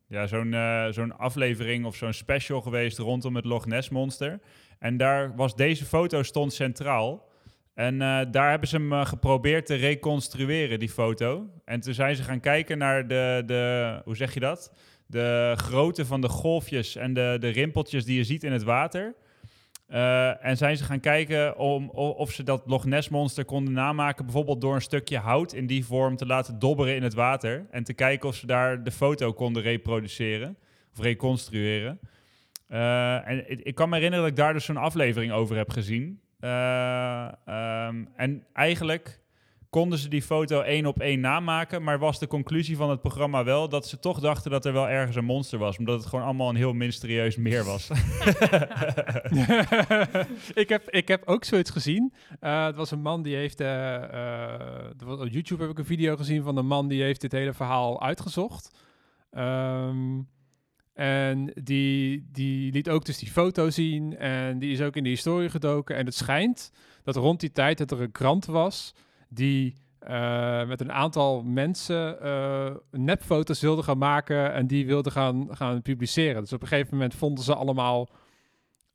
[0.07, 0.55] ja, zo'n
[0.93, 4.39] zo'n aflevering of zo'n special geweest rondom het Loch Ness Monster...
[4.83, 7.29] En daar was deze foto stond centraal.
[7.73, 11.49] En uh, daar hebben ze hem uh, geprobeerd te reconstrueren, die foto.
[11.65, 14.73] En toen zijn ze gaan kijken naar de, de hoe zeg je dat?
[15.05, 19.15] De grootte van de golfjes en de, de rimpeltjes die je ziet in het water.
[19.89, 24.25] Uh, en zijn ze gaan kijken om, of ze dat Loch Ness monster konden namaken,
[24.25, 27.65] bijvoorbeeld door een stukje hout in die vorm te laten dobberen in het water.
[27.71, 30.57] En te kijken of ze daar de foto konden reproduceren
[30.93, 31.99] of reconstrueren.
[32.73, 36.21] Uh, en ik kan me herinneren dat ik daar dus zo'n aflevering over heb gezien.
[36.39, 39.21] Uh, um, en eigenlijk
[39.69, 41.83] konden ze die foto één op één namaken.
[41.83, 44.89] Maar was de conclusie van het programma wel dat ze toch dachten dat er wel
[44.89, 45.77] ergens een monster was.
[45.77, 47.89] Omdat het gewoon allemaal een heel mysterieus meer was.
[50.63, 52.13] ik, heb, ik heb ook zoiets gezien.
[52.41, 53.61] Uh, het was een man die heeft.
[55.07, 58.01] Op YouTube heb ik een video gezien van een man die heeft dit hele verhaal
[58.01, 58.71] uitgezocht.
[59.37, 60.27] Um,
[60.93, 64.17] en die, die liet ook dus die foto zien.
[64.17, 65.95] En die is ook in de historie gedoken.
[65.95, 66.71] En het schijnt
[67.03, 68.95] dat rond die tijd dat er een krant was
[69.29, 69.75] die
[70.07, 75.81] uh, met een aantal mensen uh, nepfoto's wilde gaan maken en die wilde gaan, gaan
[75.81, 76.41] publiceren.
[76.41, 78.09] Dus op een gegeven moment vonden ze allemaal,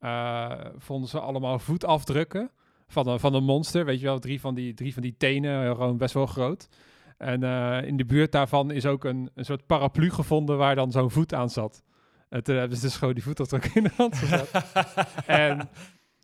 [0.01, 2.51] uh, vonden ze allemaal voetafdrukken
[2.87, 3.85] van een, van een monster.
[3.85, 6.67] Weet je wel, drie van die, drie van die tenen, gewoon best wel groot.
[7.17, 7.43] En
[7.83, 11.33] in de buurt daarvan is ook een, een soort paraplu gevonden waar dan zo'n voet
[11.33, 11.83] aan zat.
[12.29, 14.51] En toen hebben ze dus gewoon die voetafdruk in de hand gezet.
[15.25, 15.69] en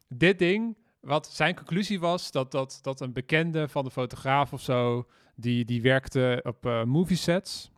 [0.07, 4.61] dit ding wat zijn conclusie was, dat, dat, dat een bekende van de fotograaf of
[4.61, 7.71] zo, die, die werkte op uh, movie sets.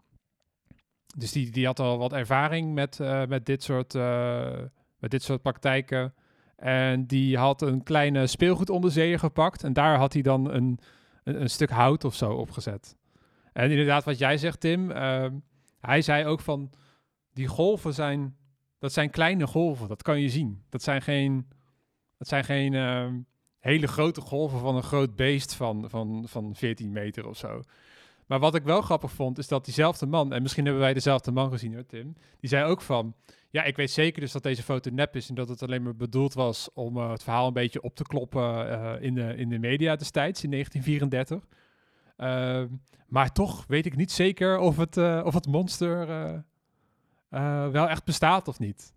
[1.18, 4.52] Dus die, die had al wat ervaring met, uh, met, dit soort, uh,
[5.00, 6.14] met dit soort praktijken.
[6.56, 9.64] En die had een kleine speelgoedonderzeeër gepakt.
[9.64, 10.80] En daar had hij dan een,
[11.24, 12.96] een, een, stuk hout of zo opgezet.
[13.54, 14.90] En inderdaad, wat jij zegt, Tim.
[15.80, 16.70] hij zei ook van,
[17.38, 18.38] die golven zijn,
[18.80, 19.88] dat zijn kleine golven.
[19.88, 20.64] Dat kan je zien.
[20.70, 21.48] Dat zijn geen
[22.18, 23.20] het zijn geen ehm,
[23.60, 27.62] hele grote golven van een groot beest van, van, van 14 meter of zo.
[28.26, 31.32] Maar wat ik wel grappig vond, is dat diezelfde man, en misschien hebben wij dezelfde
[31.32, 33.16] man gezien hoor, Tim, die zei ook van,
[33.50, 35.96] ja, ik weet zeker dus dat deze foto nep is en dat het alleen maar
[35.96, 39.50] bedoeld was om uh, het verhaal een beetje op te kloppen uh, in, de, in
[39.50, 41.50] de media destijds, in 1934.
[42.18, 42.68] Uh, ehm,
[43.08, 46.08] maar toch weet ik niet zeker of het, eh, of het monster
[47.72, 48.94] wel echt bestaat of niet.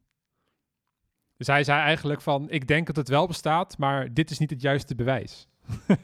[1.37, 4.51] Dus hij zei eigenlijk van, ik denk dat het wel bestaat, maar dit is niet
[4.51, 5.49] het juiste bewijs.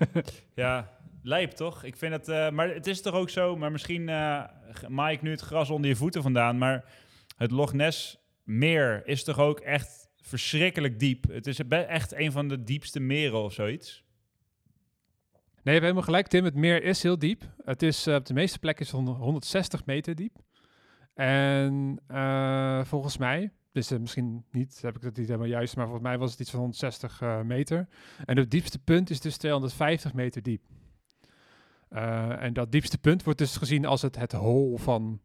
[0.55, 0.91] ja,
[1.23, 1.85] lijp toch?
[1.85, 4.45] Ik vind het, uh, maar het is toch ook zo, maar misschien uh,
[4.89, 6.85] maai ik nu het gras onder je voeten vandaan, maar
[7.37, 11.29] het Loch Ness meer is toch ook echt verschrikkelijk diep.
[11.29, 14.05] Het is echt een van de diepste meren of zoiets.
[15.33, 16.45] Nee, we hebben helemaal gelijk, Tim.
[16.45, 17.43] Het meer is heel diep.
[17.65, 20.39] Het is uh, op de meeste plekken is 160 meter diep.
[21.17, 21.99] En
[22.85, 26.19] volgens mij, dus uh, misschien niet, heb ik het niet helemaal juist, maar volgens mij
[26.19, 27.89] was het iets van 160 uh, eh, meter.
[28.25, 30.63] En het diepste punt is dus 250 meter diep.
[32.39, 35.21] En dat diepste punt wordt dus gezien als het, het hol van,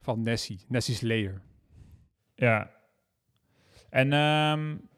[0.00, 1.42] van Nessie, Nessie's layer.
[2.34, 2.70] Ja.
[3.90, 4.88] En um,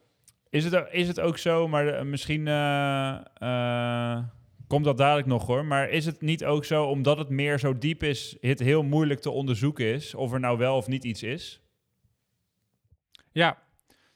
[0.50, 2.46] is, het, is het ook zo, maar misschien
[4.68, 7.78] komt dat dadelijk nog hoor, maar is het niet ook zo, omdat het meer zo
[7.78, 11.22] diep is, het heel moeilijk te onderzoeken is, of er nou wel of niet iets
[11.22, 11.60] is?
[13.32, 13.58] Ja,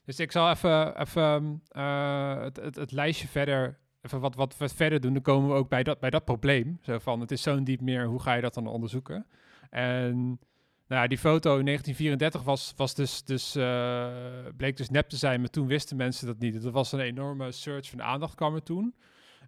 [0.04, 4.74] dus ik zal even, even uh, het, het, het, lijstje verder, even wat, wat, wat
[4.74, 5.12] verder doen.
[5.12, 6.78] Dan komen we ook bij dat, bij dat probleem.
[6.82, 9.26] Zo van, het is zo'n diep meer, hoe ga je dat dan onderzoeken?
[9.70, 10.38] En
[10.86, 14.08] nou die foto in 1934 was, was dus, dus uh,
[14.56, 16.64] bleek dus nep te zijn, maar toen wisten mensen dat niet.
[16.64, 18.94] Er was een enorme search van aandacht kwam er toen.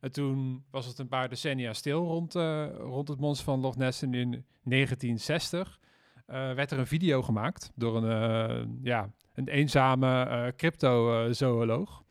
[0.04, 3.76] En toen was het een paar decennia stil rond, uh, rond het monster van Loch
[3.76, 4.02] Ness.
[4.02, 4.30] En in
[4.62, 5.80] 1960
[6.26, 12.04] werd er een video gemaakt door een, ja, een eenzame uh, cryptozooloog.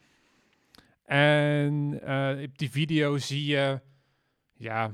[1.04, 3.82] En uh, op die video zie je
[4.54, 4.94] ja,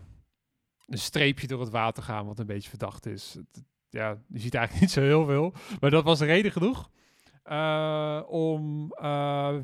[0.88, 3.38] een streepje door het water gaan, wat een beetje verdacht is.
[3.90, 5.54] ja, je ziet eigenlijk niet zo heel veel.
[5.80, 6.90] Maar dat was reden genoeg
[7.50, 8.94] uh, om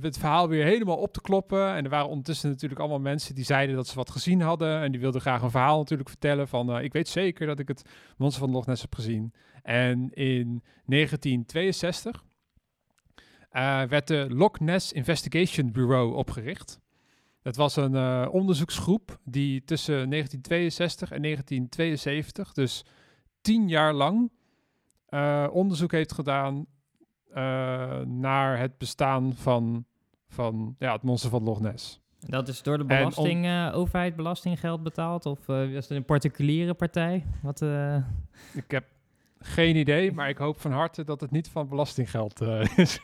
[0.02, 1.76] het verhaal weer helemaal op te kloppen.
[1.76, 4.82] En er waren ondertussen natuurlijk allemaal mensen die zeiden dat ze wat gezien hadden.
[4.82, 6.80] En die wilden graag een verhaal natuurlijk vertellen van...
[6.80, 9.34] ik weet zeker dat ik het monster van Loch Ness heb gezien.
[9.64, 12.24] En in 1962
[13.52, 16.80] uh, werd de Loch Ness Investigation Bureau opgericht.
[17.42, 22.86] Dat was een onderzoeksgroep die tussen 1962 en 1972, dus
[23.42, 24.32] tien jaar lang,
[25.52, 26.66] onderzoek heeft gedaan
[28.06, 29.86] naar het bestaan van,
[30.28, 32.04] van ja, het monster van Loch Ness.
[32.20, 35.26] Dat is door de belasting, overheid belastinggeld betaald?
[35.26, 37.26] Of was het een particuliere partij?
[37.42, 37.62] Wat,
[38.54, 38.86] Ik heb
[39.46, 43.02] geen idee, maar ik hoop van harte dat het niet van belastinggeld uh, is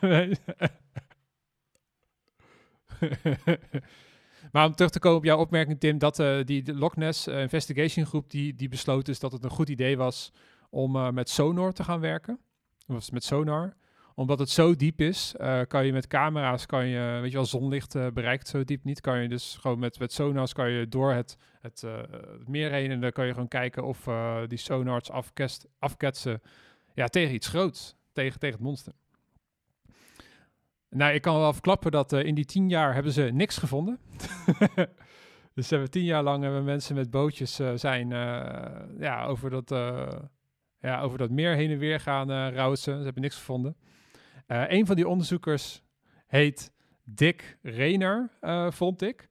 [4.52, 7.28] maar om terug te komen op jouw opmerking, Tim, dat uh, die de Loch Ness
[7.28, 10.32] uh, Investigation Groep die, die besloot dus dat het een goed idee was
[10.70, 12.38] om met sonar te gaan werken.
[12.86, 13.76] Of met sonar
[14.14, 17.46] omdat het zo diep is, uh, kan je met camera's, kan je, weet je wel,
[17.46, 19.00] zonlicht uh, bereikt zo diep niet.
[19.00, 21.36] Kan je dus gewoon met, met sonars kan je door het,
[21.84, 24.08] uh, het meer heen en dan kan je gewoon kijken of
[24.46, 26.42] die sonars afkest, afketsen
[26.94, 28.92] ja, tegen iets groots, tegen, tegen het monster.
[30.88, 33.98] Nou, ik kan wel verklappen dat in die tien jaar hebben ze niks gevonden.
[35.54, 38.08] Dus hebben tien jaar lang hebben mensen met bootjes zijn
[38.98, 39.68] ja, over, dat,
[40.78, 42.74] ja, over dat meer heen en weer gaan uh.
[42.74, 43.76] Ze hebben niks gevonden.
[44.52, 45.82] Een van die onderzoekers
[46.26, 46.72] heet
[47.04, 48.30] Dick Rayner,
[48.70, 49.28] vond ik.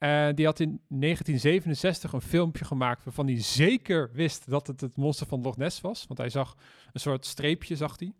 [0.00, 4.96] En die had in 1967 een filmpje gemaakt waarvan hij zeker wist dat het het
[4.96, 6.04] monster van Loch Ness was.
[6.06, 6.56] Want hij zag
[6.92, 8.12] een soort streepje, zag hij.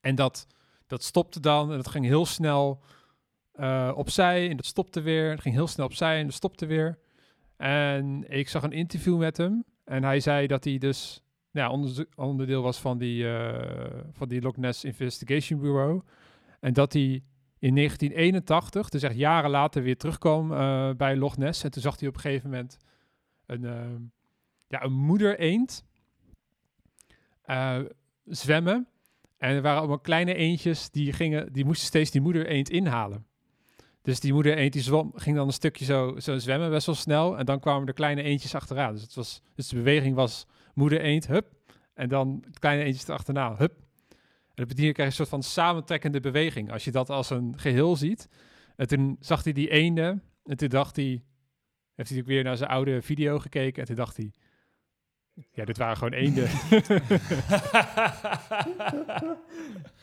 [0.00, 0.46] En dat,
[0.86, 2.82] dat stopte dan en dat ging heel snel
[3.54, 5.30] uh, opzij en dat stopte weer.
[5.30, 6.98] Het ging heel snel opzij en dat stopte weer.
[7.56, 11.70] En ik zag een interview met hem en hij zei dat hij dus ja,
[12.16, 13.58] onderdeel was van die, uh,
[14.12, 16.02] van die Loch Ness Investigation Bureau.
[16.60, 17.22] En dat hij
[17.58, 21.64] in 1981, dus echt jaren later, weer terugkwam uh, bij Loch Ness.
[21.64, 22.76] En toen zag hij op een gegeven moment
[23.46, 23.62] een,
[24.66, 25.84] ja, een moeder eend
[28.24, 28.88] zwemmen.
[29.38, 33.26] En er waren allemaal kleine eendjes die, gingen, die moesten steeds die moeder eend inhalen.
[34.02, 36.94] Dus die moeder eend die zwom, ging dan een stukje zo, zo zwemmen, best wel
[36.94, 37.38] snel.
[37.38, 38.92] En dan kwamen de kleine eendjes achteraan.
[38.92, 41.46] Dus, het was, dus de beweging was moeder eend, hup.
[41.94, 43.78] En dan kleine eendjes erachterna, hup.
[44.60, 46.72] En dat betekent krijg je een soort van samentrekkende beweging.
[46.72, 48.28] Als je dat als een geheel ziet.
[48.76, 50.22] En toen zag hij die eenden.
[50.44, 51.22] En toen dacht hij,
[51.94, 53.80] heeft hij ook weer naar zijn oude video gekeken.
[53.80, 54.32] En toen dacht hij,
[55.50, 56.48] ja, dit waren gewoon eenden.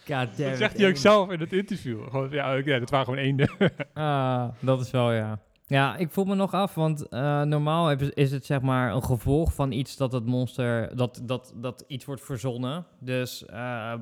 [0.06, 2.04] God dat zegt hij ook zelf in het interview.
[2.04, 3.50] Gewoon, ja, ja, dit waren gewoon eenden.
[3.94, 5.40] ah, dat is wel, ja.
[5.70, 9.54] Ja, ik voel me nog af, want uh, normaal is het zeg maar een gevolg
[9.54, 12.86] van iets dat het monster, dat, dat, dat iets wordt verzonnen.
[13.00, 13.94] Dus uh,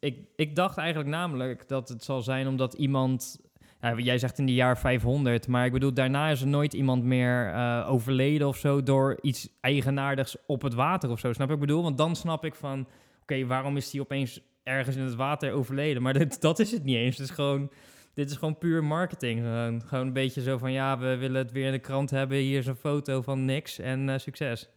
[0.00, 3.38] ik, ik dacht eigenlijk namelijk dat het zal zijn omdat iemand
[3.80, 7.02] ja, jij zegt in de jaar 500, maar ik bedoel, daarna is er nooit iemand
[7.04, 11.32] meer uh, overleden of zo door iets eigenaardigs op het water of zo.
[11.32, 11.82] Snap ik bedoel?
[11.82, 12.86] Want dan snap ik van,
[13.22, 16.02] oké, waarom is die opeens ergens in het water overleden?
[16.02, 17.16] Maar dit, dat is het niet eens.
[17.16, 17.70] Het is gewoon,
[18.16, 19.40] dit is gewoon puur marketing.
[19.40, 22.36] Gewoon, gewoon een beetje zo van, ja, we willen het weer in de krant hebben.
[22.36, 24.68] Hier is een foto van niks en uh, succes.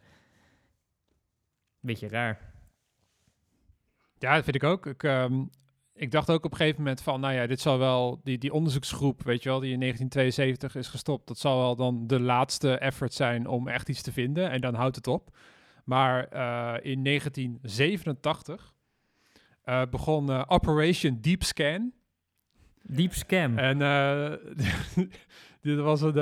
[1.80, 2.52] Beetje raar.
[4.18, 4.86] Ja, dat vind ik ook.
[4.86, 5.50] Ik, um,
[5.94, 8.52] ik dacht ook op een gegeven moment van, nou ja, dit zal wel, die, die
[8.52, 12.78] onderzoeksgroep, weet je wel, die in 1972 is gestopt, dat zal wel dan de laatste
[12.78, 15.36] effort zijn om echt iets te vinden en dan houdt het op.
[15.84, 18.74] Maar uh, in 1987
[19.64, 21.92] uh, begon Operation Deep Scan.
[22.94, 23.58] Deep Scan.
[23.58, 23.78] En
[25.62, 26.14] dit was een,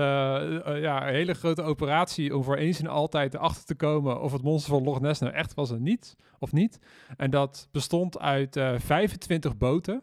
[0.80, 4.42] ja, een hele grote operatie om voor eens en altijd erachter te komen of het
[4.42, 6.78] monster van Loch Ness nou echt was en niet of niet.
[7.16, 10.02] En dat bestond uit uh, eh, 25 boten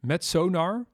[0.00, 0.86] met sonar.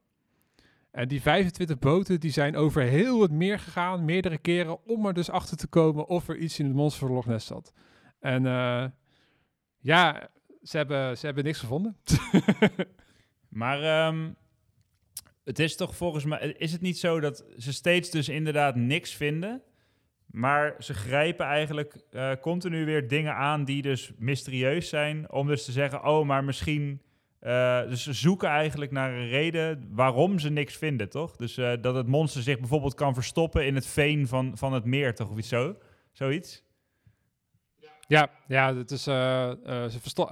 [0.91, 5.15] En die 25 boten die zijn over heel het meer gegaan, meerdere keren, om er
[5.15, 7.73] dus achter te komen of er iets in het monster van Loch Ness zat.
[8.21, 8.85] En uh,
[9.79, 10.31] ja,
[10.63, 11.97] ze hebben, ze hebben niks gevonden.
[13.49, 14.37] maar um,
[15.47, 19.15] het is toch volgens mij, is het niet zo dat ze steeds dus inderdaad niks
[19.15, 19.63] vinden?
[20.27, 25.33] Maar ze grijpen eigenlijk uh, continu weer dingen aan die dus mysterieus zijn.
[25.33, 27.01] Om dus te zeggen, oh, maar misschien...
[27.43, 31.37] Uh, dus ze zoeken eigenlijk naar een reden waarom ze niks vinden, toch?
[31.37, 35.15] Dus dat het monster zich bijvoorbeeld kan verstoppen in het veen van, van het meer,
[35.15, 35.31] toch?
[35.31, 35.77] Of iets zo?
[36.13, 36.66] Zoiets?
[38.07, 40.29] Ja, ja het is, ze verstopt,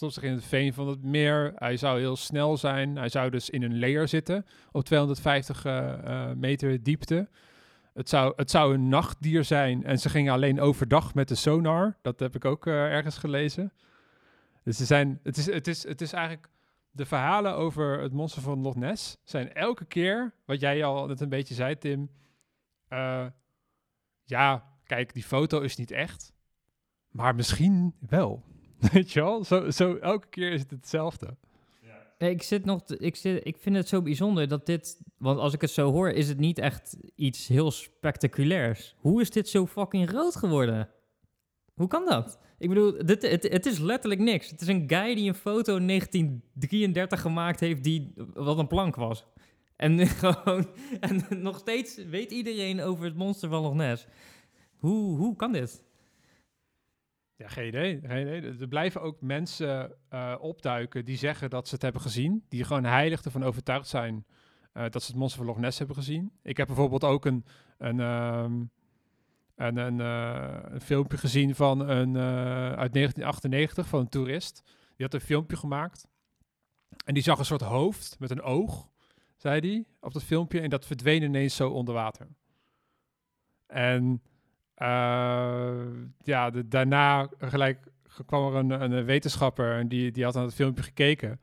[0.00, 1.52] hij zich in het veen van het meer.
[1.56, 2.96] Hij zou heel snel zijn.
[2.96, 5.64] Hij zou dus in een layer zitten op 250
[6.36, 7.28] meter diepte.
[7.94, 11.96] Het zou, het zou een nachtdier zijn en ze gingen alleen overdag met de sonar.
[12.02, 13.72] Dat heb ik ook ergens gelezen.
[14.64, 16.48] Dus ze zijn, het, is, het, is, het is eigenlijk
[16.90, 21.20] de verhalen over het monster van Loch Ness zijn elke keer, wat jij al net
[21.20, 22.10] een beetje zei, Tim.
[24.24, 26.32] Ja, kijk, die foto is niet echt,
[27.18, 28.42] maar misschien wel.
[28.92, 29.44] Weet je wel?
[29.44, 31.36] Zo, zo elke keer is het hetzelfde.
[32.18, 32.82] Ik zit nog.
[32.84, 35.00] ik, zit, ik vind het zo bijzonder dat dit.
[35.16, 38.94] Want als ik het zo hoor, is het niet echt iets heel spectaculairs.
[38.98, 40.88] Hoe is dit zo fucking rood geworden?
[41.74, 42.38] Hoe kan dat?
[42.58, 44.50] Ik bedoel, dit, het, het is letterlijk niks.
[44.50, 48.96] Het is een guy die een foto in 1933 gemaakt heeft die wat een plank
[48.96, 49.26] was.
[49.76, 50.66] En gewoon.
[51.00, 54.06] En nog steeds weet iedereen over het monster van Loch Ness.
[54.76, 55.84] Hoe, hoe kan dit?
[57.38, 58.00] Ja, geen idee.
[58.60, 62.44] Er blijven ook mensen uh, opduiken die zeggen dat ze het hebben gezien.
[62.48, 64.26] Die gewoon heilig ervan overtuigd zijn
[64.74, 66.32] uh, dat ze het monster van Loch Ness hebben gezien.
[66.42, 67.44] Ik heb bijvoorbeeld ook een,
[67.78, 68.70] een, um,
[69.56, 72.16] een, uh, een, filmpje gezien van een,
[72.76, 74.62] uit 1998 van een toerist.
[74.96, 76.06] Die had een filmpje gemaakt.
[77.04, 78.90] En die zag een soort hoofd met een oog,
[79.36, 80.60] zei hij, op dat filmpje.
[80.60, 82.28] En dat verdween ineens zo onder water.
[83.66, 84.22] En
[86.22, 87.86] ja, de, daarna gelijk
[88.26, 91.40] kwam er een, een wetenschapper en die, die had aan het filmpje gekeken.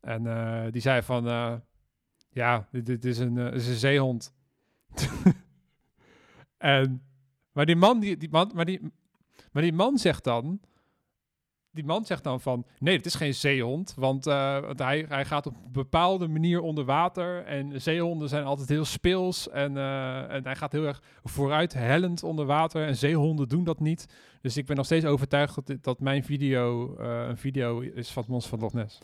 [0.00, 1.54] En uh, die zei van, uh,
[2.30, 4.32] ja, dit, dit, is een, is een zeehond.
[6.58, 7.02] En,
[7.52, 8.80] maar die man, die, die man, maar die,
[9.52, 10.60] maar die man zegt dan,
[11.74, 15.24] die man zegt dan van, nee, het is geen zeehond, want, eh, want hij, hij
[15.24, 20.30] gaat op een bepaalde manier onder water en zeehonden zijn altijd heel speels en, eh,
[20.34, 24.06] en hij gaat heel erg vooruit hellend onder water en zeehonden doen dat niet.
[24.40, 28.30] Dus ik ben nog steeds overtuigd dat, mijn video eh, een video is van het
[28.30, 28.98] monster van Loch Ness.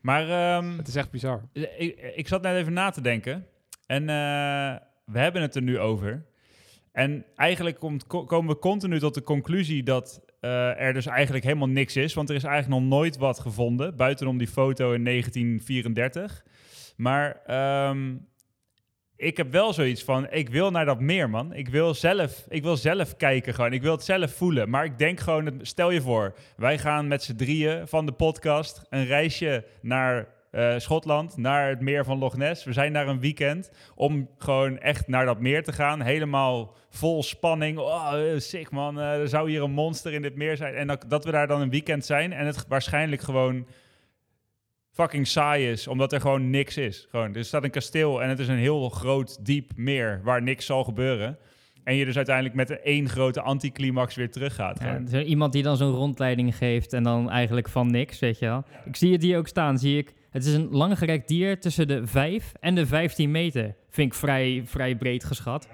[0.00, 1.42] Maar ehm, Het is echt bizar.
[1.52, 3.46] ik, ik zat net even na te denken.
[3.86, 4.06] En
[5.04, 6.24] we hebben het er nu over.
[6.92, 11.44] En eigenlijk komt, ko- komen we continu tot de conclusie dat eh, er dus eigenlijk
[11.44, 12.14] helemaal niks is.
[12.14, 13.96] Want er is eigenlijk nog nooit wat gevonden.
[13.96, 16.44] Buitenom die foto in 1934.
[16.96, 18.14] Maar ehm,
[19.16, 21.52] ik heb wel zoiets van, ik wil naar dat meer, man.
[21.52, 23.72] Ik wil zelf, ik wil zelf kijken gewoon.
[23.72, 24.70] Ik wil het zelf voelen.
[24.70, 28.86] Maar ik denk gewoon, stel je voor, wij gaan met z'n drieën van de podcast
[28.88, 32.64] een reisje naar eh, Schotland, naar het meer van Loch Ness.
[32.64, 36.02] We zijn daar een weekend om gewoon echt naar dat meer te gaan.
[36.02, 37.78] Helemaal vol spanning.
[37.78, 40.74] Oh, sick man, Eh, er zou hier een monster in dit meer zijn.
[40.74, 43.66] En dat, dat we daar dan een weekend zijn en het waarschijnlijk gewoon
[44.90, 47.06] fucking saai is, omdat er gewoon niks is.
[47.10, 50.66] Gewoon, er staat een kasteel en het is een heel groot, diep meer waar niks
[50.66, 51.38] zal gebeuren.
[51.84, 54.80] En je dus uiteindelijk met één grote anticlimax weer teruggaat.
[54.80, 58.46] Ja, is iemand die dan zo'n rondleiding geeft en dan eigenlijk van niks, weet je
[58.46, 58.64] wel.
[58.84, 60.12] Ik zie het hier ook staan, zie ik.
[60.34, 63.74] Het is een langgerekt dier tussen de 5 en de 15 meter.
[63.88, 65.68] Vind ik vrij, vrij breed geschat.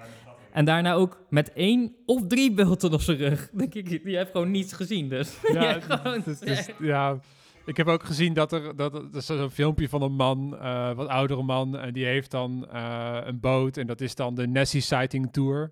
[0.51, 3.49] En daarna ook met één of drie bulten op zijn rug.
[3.53, 5.37] Denk ik, die heeft gewoon niets gezien, dus.
[5.53, 7.19] Ja, gewoon- is- ja,
[7.65, 10.57] ik heb ook gezien dat er, dat er, er is zo'n filmpje van een man,
[10.59, 14.35] eh, wat oudere man, en die heeft dan eh, een boot en dat is dan
[14.35, 15.71] de Nessie Sighting Tour.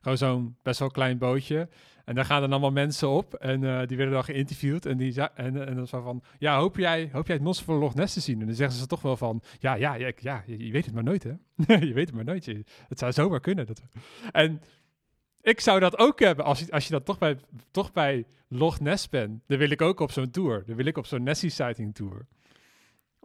[0.00, 1.68] Gewoon zo'n best wel klein bootje.
[2.04, 5.22] En daar gaan dan allemaal mensen op en eh, die werden dan geïnterviewd en die
[5.22, 8.14] en, en dan zo van, ja, hoop jij, hoop jij het monster van Loch Ness
[8.14, 8.40] te zien?
[8.40, 10.94] En dan zeggen ze toch wel van, ja, ja, ja, ja je, je weet het
[10.94, 11.32] maar nooit, hè?
[11.88, 12.44] je weet het maar nooit.
[12.44, 13.66] Je, het zou zomaar kunnen.
[13.66, 13.82] Dat,
[14.32, 14.60] en
[15.40, 17.38] ik zou dat ook hebben als je, als je dan toch bij,
[17.70, 19.42] toch bij Loch Ness bent.
[19.46, 20.62] Dan wil ik ook op zo'n tour.
[20.66, 22.26] Dan wil ik op zo'n Nessie sighting tour.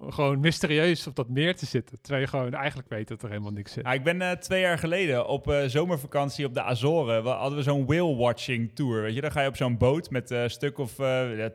[0.01, 2.01] Gewoon mysterieus op dat meer te zitten.
[2.01, 3.84] Terwijl je gewoon eigenlijk weet dat er helemaal niks zit.
[3.84, 7.23] Ja, ik ben eh, twee jaar geleden op eh, zomervakantie op de Azoren.
[7.23, 9.01] We hadden we zo'n whale-watching tour.
[9.01, 10.99] Weet je, dan ga je op zo'n boot met eh, een stuk of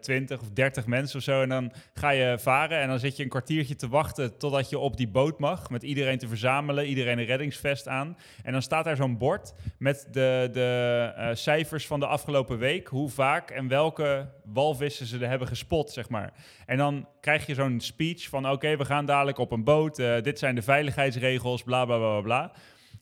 [0.00, 1.42] 20 of 30 mensen of zo.
[1.42, 4.78] En dan ga je varen en dan zit je een kwartiertje te wachten totdat je
[4.78, 5.70] op die boot mag.
[5.70, 8.16] Met iedereen te verzamelen, iedereen een reddingsvest aan.
[8.42, 12.86] En dan staat daar zo'n bord met de, de cijfers van de afgelopen week.
[12.88, 16.32] Hoe vaak en welke walvissen ze er hebben gespot, zeg maar.
[16.66, 18.50] En dan krijg je zo'n speech van...
[18.50, 19.98] oké, we gaan dadelijk op een boot.
[19.98, 22.52] eh, dit zijn de veiligheidsregels, bla, bla, bla, bla.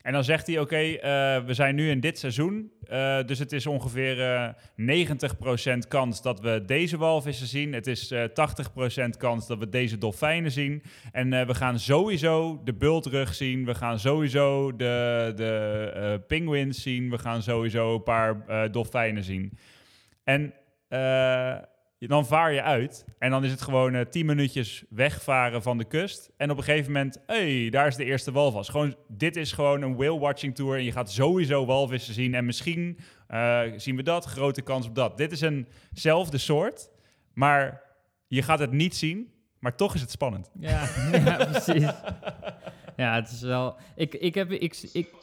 [0.02, 2.72] En dan zegt hij, oké, eh, we zijn nu in dit seizoen.
[2.88, 7.72] eh, dus het is ongeveer eh 90% kans dat we deze walvissen zien.
[7.72, 10.82] Het is eh 80% kans dat we deze dolfijnen zien.
[11.12, 13.64] En we gaan sowieso de bultrug zien.
[13.64, 17.10] We gaan sowieso de, de penguins zien.
[17.10, 19.58] We gaan sowieso een paar dolfijnen zien.
[20.24, 20.54] En
[22.06, 23.04] dan vaar je uit.
[23.18, 26.30] En dan is het gewoon eh 10 minuutjes wegvaren van de kust.
[26.36, 28.68] En op een gegeven moment, hey, daar is de eerste walvis.
[28.68, 30.76] Gewoon, dit is gewoon een whale-watching tour.
[30.76, 32.34] En je gaat sowieso walvissen zien.
[32.34, 35.16] En misschien eh, zien we dat, grote kans op dat.
[35.16, 36.90] Dit is eenzelfde soort,
[37.34, 37.82] maar
[38.26, 39.32] je gaat het niet zien.
[39.58, 40.50] Maar toch is het spannend.
[40.60, 41.90] Ja, ja, precies.
[42.96, 43.76] Ja, het is wel...
[43.96, 45.14] Ik, ik, heb, ik, ik,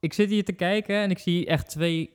[0.00, 2.10] ik zit hier te kijken en ik zie echt twee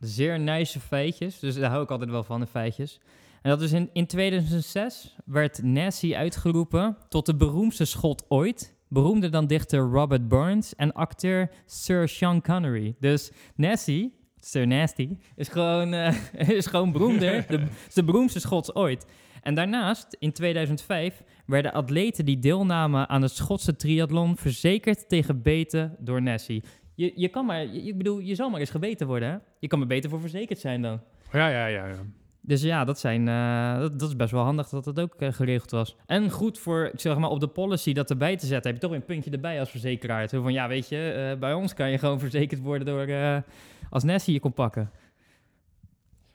[0.00, 1.38] zeer nice feitjes.
[1.38, 3.00] Dus daar hou ik altijd wel van, de feitjes.
[3.42, 8.76] En dat is in, in 2006 werd Nessie uitgeroepen tot de beroemdste schot ooit.
[8.88, 12.94] Beroemder dan dichter Robert Burns en acteur Sir Sean Connery.
[13.00, 16.14] Dus Nessie, Sir Nasty, is gewoon, eh,
[16.58, 17.46] is gewoon beroemder.
[17.48, 19.06] de, de beroemdste schot ooit.
[19.42, 25.96] En daarnaast, in 2005, werden atleten die deelnamen aan het Schotse triathlon verzekerd tegen beten
[25.98, 26.62] door Nessie.
[26.94, 29.36] Je, je kan maar, ik bedoel, je zal maar eens gebeten worden, hè?
[29.58, 31.00] Je kan er beter voor verzekerd zijn dan.
[31.32, 31.86] Ja, ja, ja.
[31.86, 31.96] ja.
[32.40, 35.32] Dus ja, dat, zijn, eh, dat, dat is best wel handig dat dat ook eh,
[35.32, 35.96] geregeld was.
[36.06, 38.96] En goed voor, zeg maar, op de policy dat erbij te zetten, heb je toch
[38.96, 40.28] een puntje erbij als verzekeraar.
[40.28, 43.42] Zo van, ja, weet je, eh, bij ons kan je gewoon verzekerd worden door,
[43.90, 44.90] als Nessie je kon pakken.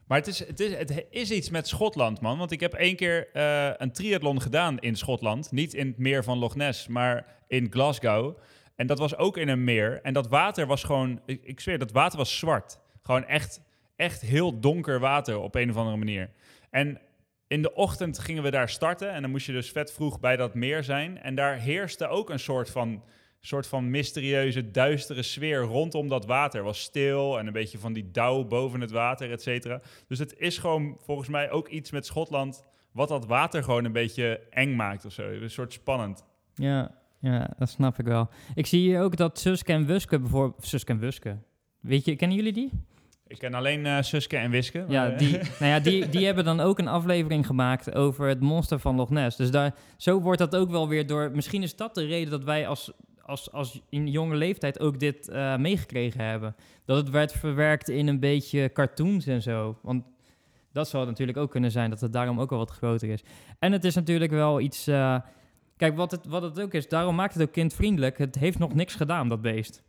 [0.07, 2.37] Maar het is, het, is, het is iets met Schotland, man.
[2.37, 3.27] Want ik heb één keer
[3.81, 5.51] een triathlon gedaan in Schotland.
[5.51, 8.37] Niet in het meer van Loch Ness, maar in Glasgow.
[8.75, 9.99] En dat was ook in een meer.
[10.01, 11.21] En dat water was gewoon...
[11.25, 12.79] Ik, ik zweer, dat water was zwart.
[13.01, 13.61] Gewoon echt,
[14.03, 16.29] echt heel donker water op een of andere manier.
[16.69, 16.99] En
[17.47, 19.11] in de ochtend gingen we daar starten.
[19.11, 21.17] En dan moest je dus vet vroeg bij dat meer zijn.
[21.21, 23.03] En daar heerste ook een soort van
[23.45, 26.63] soort van mysterieuze, duistere sfeer rondom dat water.
[26.63, 29.81] was stil en een beetje van die dauw boven het water, et cetera.
[30.07, 32.63] Dus het is gewoon volgens mij ook iets met Schotland...
[32.91, 35.29] wat dat water gewoon een beetje eng maakt of zo.
[35.29, 36.25] Een soort spannend.
[36.53, 38.29] Ja, ja, dat snap ik wel.
[38.55, 40.65] Ik zie hier ook dat Suske en Wuske bijvoorbeeld...
[40.65, 41.37] Suske en Wuske.
[41.79, 42.71] Weet je, kennen jullie die?
[43.33, 44.85] Ik ken alleen eh, Suske en Wiske.
[44.87, 48.39] Ja, eh, die, nou ja die, die hebben dan ook een aflevering gemaakt over het
[48.39, 49.37] monster van Loch Ness.
[49.37, 51.31] Dus daar, zo wordt dat ook wel weer door...
[51.33, 55.29] Misschien is dat de reden dat wij als, als, als in jonge leeftijd ook dit
[55.29, 56.55] eh, meegekregen hebben.
[56.85, 59.77] Dat het werd verwerkt in een beetje cartoons en zo.
[59.81, 60.03] Want
[60.71, 63.23] dat zou natuurlijk ook kunnen zijn, dat het daarom ook wel wat groter is.
[63.59, 64.83] En het is natuurlijk wel iets...
[65.77, 68.17] kijk, wat het, wat het ook is, daarom maakt het ook kindvriendelijk.
[68.17, 69.83] Het heeft nog niks gedaan, dat beest.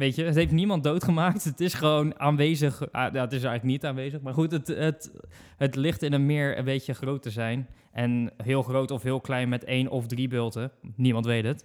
[0.00, 1.44] Weet je, het heeft niemand doodgemaakt.
[1.44, 2.92] Het is gewoon aanwezig.
[2.92, 4.20] Ah, het is eigenlijk niet aanwezig.
[4.20, 5.10] Maar goed, het, het,
[5.56, 7.68] het ligt in een meer een beetje groot te zijn.
[7.92, 10.72] En heel groot of heel klein met één of drie bulten.
[10.96, 11.64] Niemand weet het.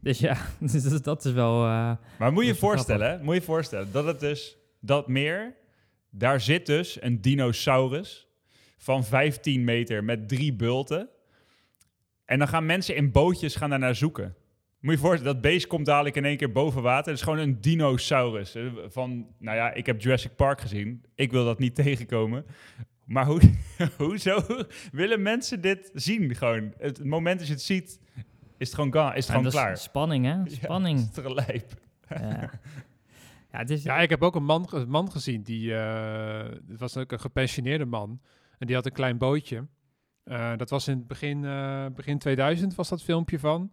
[0.00, 0.36] Dus ja,
[0.72, 1.64] dus dat is wel...
[1.64, 5.54] eh, Maar moet je je voorstellen, moet je je voorstellen dat het dus dat meer,
[6.10, 8.28] daar zit dus een dinosaurus
[8.78, 11.08] van 15 meter met drie bulten.
[12.24, 14.34] En dan gaan mensen in bootjes gaan daar naar zoeken.
[14.80, 17.10] Moet je je voorstellen, dat beest komt dadelijk in één keer boven water.
[17.10, 18.54] Het is gewoon een dinosaurus.
[18.54, 21.04] eh, Van, nou ja, ik heb Jurassic Park gezien.
[21.14, 22.44] Ik wil dat niet tegenkomen.
[23.04, 23.40] Maar hoe,
[23.98, 24.40] hoezo
[24.92, 26.34] willen mensen dit zien?
[26.34, 28.00] Gewoon, het moment dat je het ziet,
[28.58, 29.76] is het gewoon, is het ja, gewoon dat is klaar.
[29.76, 30.34] Spanning, hè?
[30.44, 30.98] Ja, Spanning.
[31.14, 31.62] het is.
[32.08, 32.50] Ja,
[33.52, 33.82] ja het is...
[33.82, 37.20] Ja, ik heb ook een man, een man gezien, die eh, het was ook een
[37.20, 38.20] gepensioneerde man.
[38.58, 39.66] En die had een klein bootje.
[40.24, 43.70] Eh, dat was in het begin, eh, begin 2000 was dat filmpje van.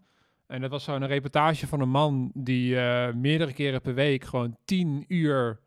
[0.47, 4.57] En dat was zo'n reportage van een man die eh, meerdere keren per week gewoon
[4.65, 5.59] tien uur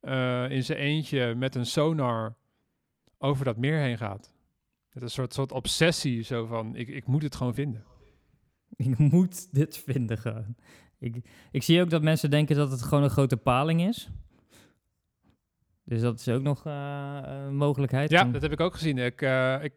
[0.00, 2.36] eh, in zijn eentje met een sonar
[3.18, 4.34] over dat meer heen gaat.
[4.92, 7.84] Met een soort, soort obsessie, zo van, ik, ik moet het gewoon vinden.
[8.76, 10.56] Ik moet dit vinden gewoon.
[10.98, 14.10] Ik, ik zie ook dat mensen denken dat het gewoon een grote paling is.
[15.84, 18.10] Dus dat is ook nog eh, een mogelijkheid.
[18.10, 18.98] Ja, dat heb ik ook gezien.
[18.98, 19.20] Ik,
[19.62, 19.72] ik,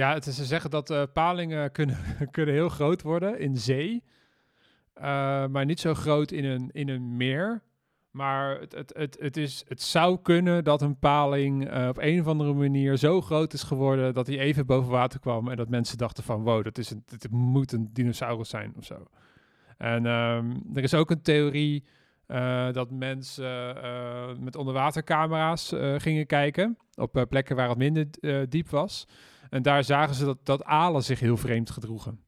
[0.00, 1.96] ja, het is, ze zeggen dat eh, palingen kunnen,
[2.30, 4.02] kunnen heel groot worden in zee.
[4.94, 5.02] eh,
[5.46, 7.62] maar niet zo groot in een, in een meer.
[8.10, 12.20] Maar het, het, het, het, is, het zou kunnen dat een paling eh, op een
[12.20, 15.48] of andere manier zo groot is geworden dat hij even boven water kwam.
[15.48, 19.06] En dat mensen dachten van wow, dat is dit moet een dinosaurus zijn of zo.
[19.76, 21.84] En ehm, er is ook een theorie
[22.72, 23.76] dat mensen
[24.40, 28.06] met onderwatercamera's gingen kijken op plekken waar het minder
[28.48, 29.06] diep was.
[29.50, 32.20] En daar zagen ze dat, dat alen zich heel vreemd gedroegen.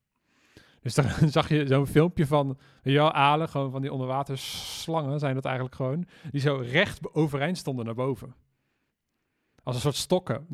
[0.80, 5.44] Dus dan zag je zo'n filmpje van wel, alen, gewoon van die onderwaterslangen zijn dat
[5.44, 8.34] eigenlijk gewoon, die zo recht overeind stonden naar boven.
[9.62, 10.46] Als een soort stokken.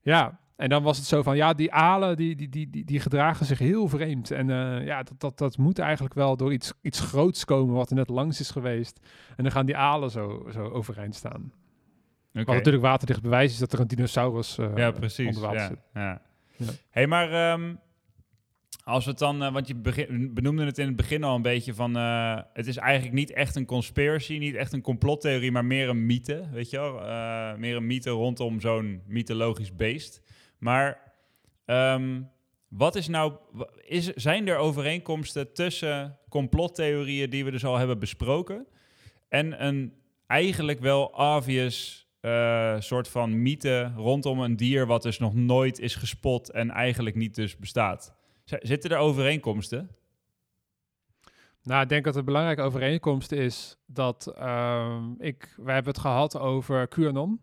[0.00, 3.00] Ja, en dan was het zo van, ja, die alen, die, die, die, die, die
[3.00, 4.30] gedragen zich heel vreemd.
[4.30, 7.90] En eh, ja, dat, dat, dat moet eigenlijk wel door iets, iets groots komen wat
[7.90, 9.00] er net langs is geweest.
[9.36, 11.52] En dan gaan die alen zo, zo overeind staan.
[12.32, 15.26] Wat natuurlijk waterdicht bewijs is dat er een dinosaurus eh, ja, precies.
[15.26, 15.78] onder water Ja, zit.
[15.94, 16.22] ja.
[16.56, 16.66] Ja.
[16.90, 17.74] hey, maar ehm,
[18.84, 21.42] als we het dan, eh, want je begin, benoemde het in het begin al een
[21.42, 25.64] beetje van, eh, het is eigenlijk niet echt een conspiracy, niet echt een complottheorie, maar
[25.64, 26.92] meer een mythe, weet je wel?
[27.58, 30.22] Meer een mythe rondom zo'n mythologisch beest.
[30.58, 31.12] Maar
[31.64, 32.20] ehm,
[32.68, 33.32] wat is nou,
[33.86, 38.66] is, zijn er overeenkomsten tussen complottheorieën die we dus al hebben besproken
[39.28, 39.92] en een
[40.26, 45.94] eigenlijk wel obvious eh, soort van mythe rondom een dier wat dus nog nooit is
[45.94, 48.14] gespot en eigenlijk niet dus bestaat.
[48.44, 49.90] Zitten er overeenkomsten?
[51.62, 56.38] Nou, ik denk dat de belangrijke overeenkomst is dat ehm, ik, wij hebben het gehad
[56.38, 57.40] over QAnon.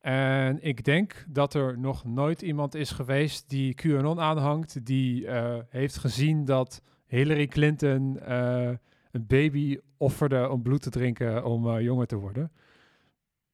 [0.00, 5.58] En ik denk dat er nog nooit iemand is geweest die QAnon aanhangt, die eh,
[5.68, 8.70] heeft gezien dat Hillary Clinton eh,
[9.10, 12.50] een baby offerde om bloed te drinken om jonger te worden.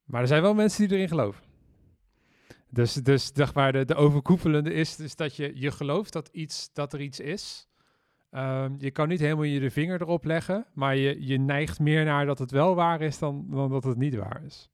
[0.05, 1.43] Maar er zijn wel mensen die erin geloven.
[2.69, 6.93] Dus, dus zeg de, de overkoepelende is dus dat je, je gelooft dat, iets, dat
[6.93, 7.67] er iets is.
[8.31, 12.05] Ehm, je kan niet helemaal je de vinger erop leggen, maar je, je neigt meer
[12.05, 14.69] naar dat het wel waar is dan, dan dat het niet waar is.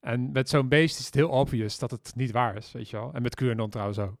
[0.00, 2.96] En met zo'n beest is het heel obvious dat het niet waar is, weet je
[2.96, 3.12] wel.
[3.12, 4.16] En met QAnon trouwens ook.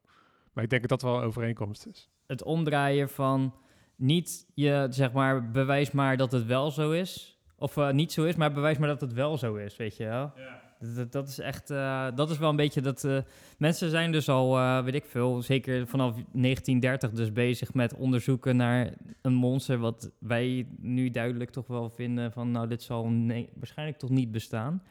[0.52, 2.10] Maar ik denk dat dat wel een overeenkomst is.
[2.26, 3.54] het omdraaien van
[3.96, 7.37] niet je, zeg maar, bewijs maar dat het wel zo is.
[7.58, 10.04] Of eh, niet zo is, maar bewijs maar dat het wel zo is, weet je
[10.04, 10.32] wel.
[10.80, 13.04] Dat, dat- dat is echt, eh, dat is wel een beetje dat...
[13.04, 13.18] eh,
[13.58, 18.92] mensen zijn dus al, weet ik veel, zeker vanaf 1930 dus bezig met onderzoeken naar
[19.22, 19.78] een monster...
[19.78, 24.30] wat wij nu duidelijk toch wel vinden van, nou, dit zal nee, waarschijnlijk toch niet
[24.30, 24.82] bestaan.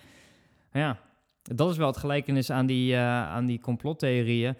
[0.71, 0.99] Maar ja,
[1.41, 4.55] dat is wel het gelijkenis aan die, aan die complottheorieën.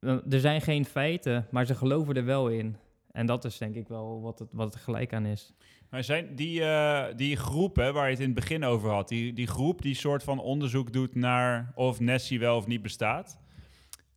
[0.00, 2.76] Er zijn geen feiten, maar ze geloven er wel in.
[3.10, 5.52] En dat is denk ik wel wat het, wat het gelijk aan is.
[5.92, 9.08] Maar zijn die, eh, die groep hè, waar je het in het begin over had,
[9.08, 13.40] die, die groep die soort van onderzoek doet naar of Nessie wel of niet bestaat,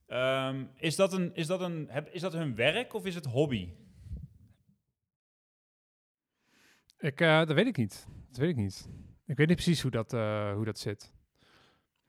[0.08, 3.26] ehm, is, dat een, is, dat een, heb, is dat hun werk of is het
[3.26, 3.70] hobby?
[6.98, 8.08] Ik, eh, dat weet ik niet.
[8.28, 8.90] Dat weet ik niet.
[9.26, 11.14] Ik weet niet precies hoe dat, eh, hoe dat zit.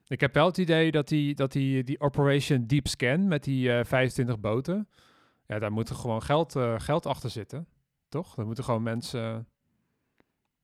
[0.06, 3.72] Ik heb wel het idee dat die, dat die, die Operation Deep Scan met die
[3.72, 4.88] eh 25 boten,
[5.46, 7.68] ja, daar moet er gewoon geld, geld achter zitten.
[8.08, 8.34] Toch?
[8.34, 9.46] Daar moeten gewoon mensen.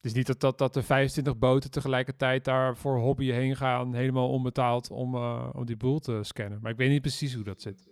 [0.02, 3.94] Het is niet dat, dat, dat de 25 boten tegelijkertijd daar voor hobby heen gaan,
[3.94, 6.58] helemaal onbetaald om, eh, om die boel te scannen.
[6.62, 7.88] Maar ik weet niet precies hoe dat zit.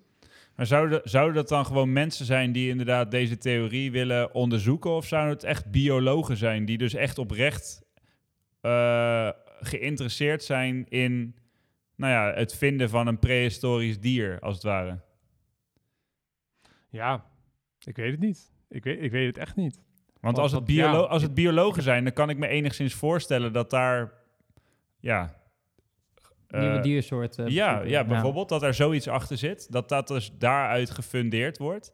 [0.57, 4.91] Maar zouden, zouden dat dan gewoon mensen zijn die inderdaad deze theorie willen onderzoeken?
[4.91, 7.83] Of zouden het echt biologen zijn die dus echt oprecht
[8.61, 9.31] eh,
[9.61, 11.37] geïnteresseerd zijn in
[11.97, 15.01] nou ja, het vinden van een prehistorisch dier, als het ware?
[16.89, 17.27] Ja,
[17.85, 18.53] ik weet het niet.
[18.69, 19.81] Ik weet, ik weet het echt niet.
[20.21, 23.71] Want als het, biolo als het biologen zijn, dan kan ik me enigszins voorstellen dat
[23.71, 24.13] daar...
[24.99, 25.41] Ja,
[26.49, 27.51] Nieuwe eh, diersoorten.
[27.51, 29.73] ja, ja, bijvoorbeeld dat er zoiets achter zit.
[29.73, 31.93] Dat dat dus daaruit gefundeerd wordt.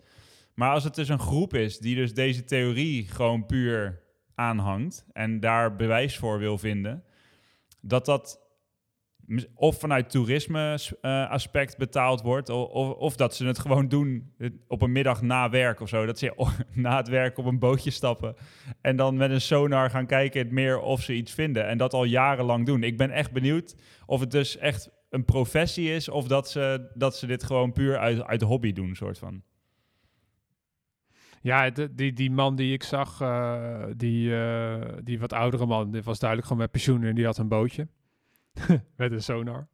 [0.54, 4.02] Maar als het dus een groep is die dus deze theorie gewoon puur
[4.34, 5.06] aanhangt...
[5.12, 7.04] en daar bewijs voor wil vinden...
[7.80, 8.45] dat dat
[9.54, 12.48] of vanuit toerisme eh, aspect betaald wordt...
[12.48, 14.32] Of, of dat ze het gewoon doen
[14.68, 16.06] op een middag na werk of zo.
[16.06, 16.34] Dat ze
[16.72, 18.34] na het werk op een bootje stappen...
[18.80, 21.66] en dan met een sonar gaan kijken in het meer of ze iets vinden.
[21.66, 22.82] En dat al jarenlang doen.
[22.82, 26.08] Ik ben echt benieuwd of het dus echt een professie is...
[26.08, 29.42] of dat ze, dat ze dit gewoon puur uit, uit hobby doen, soort van.
[31.42, 36.02] Ja, die, die man die ik zag, eh, die, eh, die wat oudere man, die
[36.02, 37.88] was duidelijk gewoon met pensioen en die had een bootje
[38.96, 39.68] met een sonar.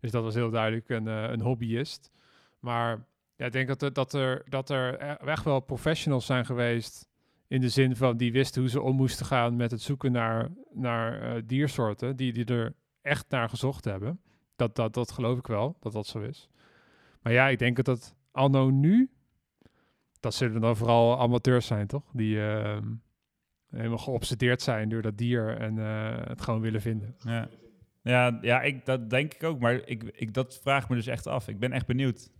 [0.00, 2.10] Dus dat was heel duidelijk een, eh, een hobbyist.
[2.58, 3.06] Maar
[3.36, 7.08] ja, ik denk dat er, dat, er, dat er e- echt wel professionals zijn geweest
[7.48, 10.50] in de zin van die wisten hoe ze om moesten gaan met het zoeken naar,
[10.72, 14.20] naar eh, diersoorten, die, die er echt naar gezocht hebben.
[14.56, 16.48] Dat, dat, dat geloof ik wel, dat dat zo is.
[17.22, 19.10] Maar ja, ik denk dat dat anno nu,
[20.20, 22.10] dat zullen dan vooral amateurs zijn, toch?
[22.12, 22.92] Die ehm,
[23.70, 27.14] helemaal geobsedeerd zijn door dat dier en eh, het gewoon willen vinden.
[27.18, 27.48] Ja,
[28.04, 29.60] ja, ja ik, dat denk ik ook.
[29.60, 31.48] Maar ik, ik, dat vraagt me dus echt af.
[31.48, 32.32] Ik ben echt benieuwd.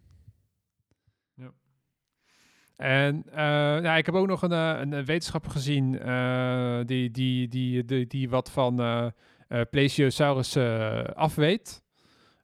[2.77, 7.49] En eh, ja, ik heb ook nog een, eh, een, wetenschapper gezien eh, die, die,
[7.49, 9.07] die, die, die wat van eh
[9.49, 11.83] eh, Plesiosaurus eh, afweet.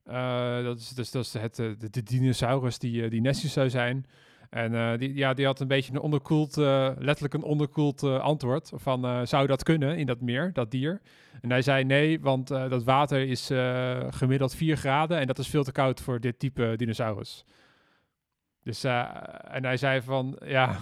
[0.04, 3.70] Eh, dat is dus dat is het, eh, de, dinosaurus die, eh, die nestjes zou
[3.70, 4.06] zijn.
[4.51, 8.20] En eh, die, ja, die had een beetje een onderkoeld, eh, letterlijk een onderkoeld eh,
[8.20, 11.01] antwoord van zou dat kunnen in dat meer, dat dier?
[11.40, 13.51] En hij zei nee, want dat water is
[14.11, 17.44] gemiddeld 4 graden en dat is veel te koud voor dit type dinosaurus.
[18.62, 20.76] Dus, en hij zei van, ja...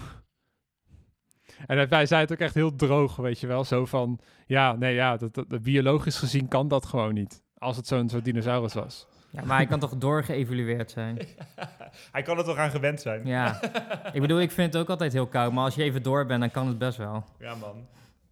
[1.66, 3.64] En hij, zei het ook echt heel droog, weet je wel.
[3.64, 7.42] Zo van, ja, nee, ja, dat, dat, biologisch gezien kan dat gewoon niet.
[7.58, 9.06] Als het zo'n dinosaurus was.
[9.30, 11.18] Ja, maar hij kan toch doorgeëvalueerd zijn?
[12.12, 13.26] Hij kan er toch aan gewend zijn?
[13.26, 13.60] Ja.
[14.12, 16.40] Ik bedoel, ik vind het ook altijd heel koud, maar als je even door bent,
[16.40, 17.24] dan kan het best wel.
[17.38, 17.86] Ja, man.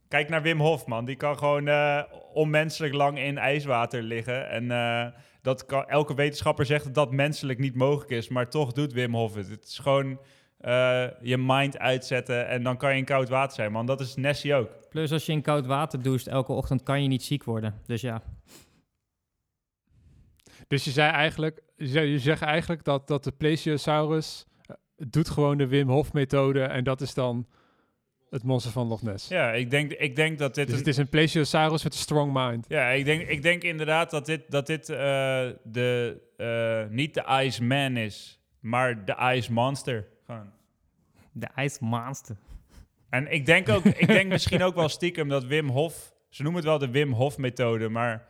[0.08, 1.04] Kijk naar Wim Hof, man.
[1.04, 4.48] Die kan gewoon eh, onmenselijk lang in ijswater liggen.
[4.48, 5.06] En eh,
[5.42, 8.28] dat kan, elke wetenschapper zegt dat dat menselijk niet mogelijk is.
[8.28, 9.48] Maar toch doet Wim Hof het.
[9.48, 10.18] Het is gewoon
[10.60, 13.86] eh, je mind uitzetten en dan kan je in koud water zijn, man.
[13.86, 14.70] Dat is Nessie ook.
[14.88, 17.74] Plus, als je in koud water doucht elke ochtend, kan je niet ziek worden.
[17.86, 18.22] Dus ja.
[20.68, 25.66] Dus je zei eigenlijk, je, zegt eigenlijk dat, dat de Plesiosaurus eh, doet gewoon de
[25.66, 27.46] Wim Hof methode en dat is dan
[28.30, 29.28] het monster van Loch Ness.
[29.28, 30.64] Ja, ik denk, ik denk dat dit...
[30.64, 32.64] Dus een- het is een Plesiosaurus met een strong mind.
[32.68, 34.96] Ja, ik denk, ik denk inderdaad dat dit, dat dit eh,
[35.64, 40.06] de, eh, niet de Ice Man is, maar de Ice Monster.
[40.26, 40.54] Gewoon.
[41.32, 42.36] De ijsmonster.
[43.10, 46.60] En ik denk ook, ik denk misschien ook wel stiekem dat Wim Hof, ze noemen
[46.60, 48.26] het wel de Wim Hof methode, maar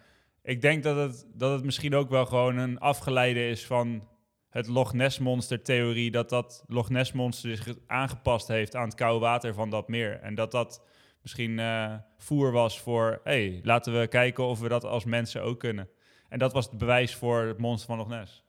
[0.47, 4.09] ik denk dat het, dat het misschien ook wel gewoon een afgeleide is van
[4.51, 8.95] het Loch Ness Monster theorie, dat dat Loch Ness Monster zich aangepast heeft aan het
[8.95, 10.21] koude water van dat meer.
[10.21, 10.83] En dat dat
[11.23, 15.59] misschien eh, voer was voor, hey, laten we kijken of we dat als mensen ook
[15.59, 15.89] kunnen.
[16.29, 18.45] En dat was het bewijs voor het monster van Loch Ness.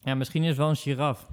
[0.00, 1.26] Ja, misschien is het wel een giraf.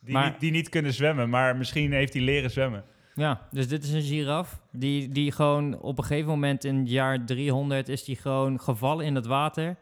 [0.00, 2.84] Die, Maar- niet, die niet kunnen zwemmen, maar misschien heeft hij leren zwemmen.
[3.14, 6.90] Ja, dus dit is een giraf die, die gewoon op een gegeven moment in het
[6.90, 9.76] jaar 300 is die gewoon gevallen in het water.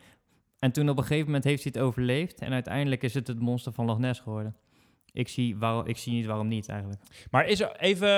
[0.58, 2.40] En toen op een gegeven moment heeft hij het overleefd.
[2.40, 4.56] En uiteindelijk is het het monster van Loch Ness geworden.
[5.12, 7.00] Ik zie, waarom, ik zie niet waarom niet eigenlijk.
[7.30, 8.08] Maar is er even,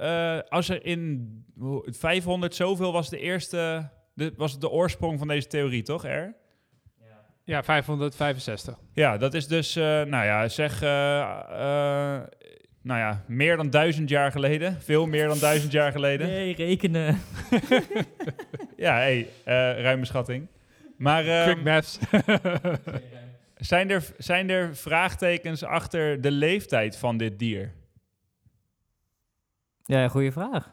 [0.00, 5.18] eh, als er in hoe- 500 zoveel was de eerste, de, was het de oorsprong
[5.18, 6.34] van deze theorie, toch, Er?
[7.44, 8.78] Ja, 565.
[8.92, 11.20] Ja, dat is dus, eh, nou ja, zeg, eh,
[12.16, 12.22] eh,
[12.86, 14.80] nou ja, meer dan duizend jaar geleden.
[14.80, 16.26] Veel meer dan duizend jaar geleden.
[16.26, 17.18] Nee, rekenen.
[18.76, 20.46] Ja, hey, eh, ruime schatting.
[20.96, 21.98] Maar eh, Quick maths.
[23.56, 27.72] zijn, er, zijn er vraagtekens achter de leeftijd van dit dier?
[29.82, 30.72] Ja, goede vraag.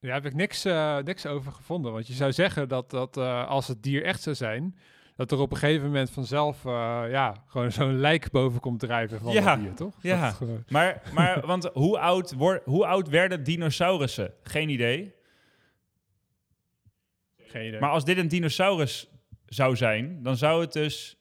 [0.00, 1.92] Daar heb ik niks, eh, niks over gevonden.
[1.92, 4.78] Want je zou zeggen dat, dat eh, als het dier echt zou zijn,
[5.18, 9.20] dat er op een gegeven moment vanzelf eh, ja, gewoon zo'n lijk boven komt drijven
[9.20, 9.94] van Ja, dat dier, toch?
[10.00, 10.34] ja.
[10.68, 14.32] Maar, maar want hoe oud, wor- hoe oud werden dinosaurussen?
[14.42, 15.14] Geen idee.
[17.36, 17.80] geen idee.
[17.80, 19.08] Maar als dit een dinosaurus
[19.46, 21.18] zou zijn, dan zou het dus,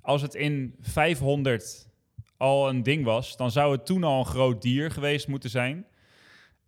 [0.00, 1.88] als het in 500
[2.36, 5.86] al een ding was, dan zou het toen al een groot dier geweest moeten zijn.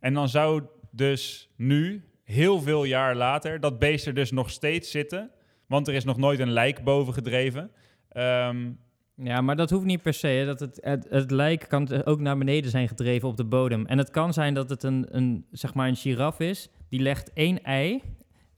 [0.00, 4.90] En dan zou dus nu, heel veel jaar later, dat beest er dus nog steeds
[4.90, 5.30] zitten.
[5.74, 7.70] Want er is nog nooit een lijk boven gedreven.
[8.08, 8.70] Ehm,
[9.16, 10.26] Ja, maar dat hoeft niet per se.
[10.26, 10.44] hè.
[10.46, 13.86] Dat het, het, het lijk kan ook naar beneden zijn gedreven op de bodem.
[13.86, 16.68] En het kan zijn dat het een, een, zeg maar een giraf is.
[16.88, 18.02] Die legt één ei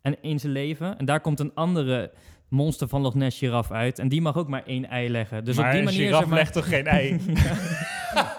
[0.03, 0.99] en in zijn leven.
[0.99, 2.13] En daar komt een andere
[2.49, 3.99] monster van Loch Ness giraf uit.
[3.99, 5.45] En die mag ook maar één ei leggen.
[5.45, 6.01] Dus maar op die een manier...
[6.07, 7.17] giraf zeg maar- legt toch geen ei?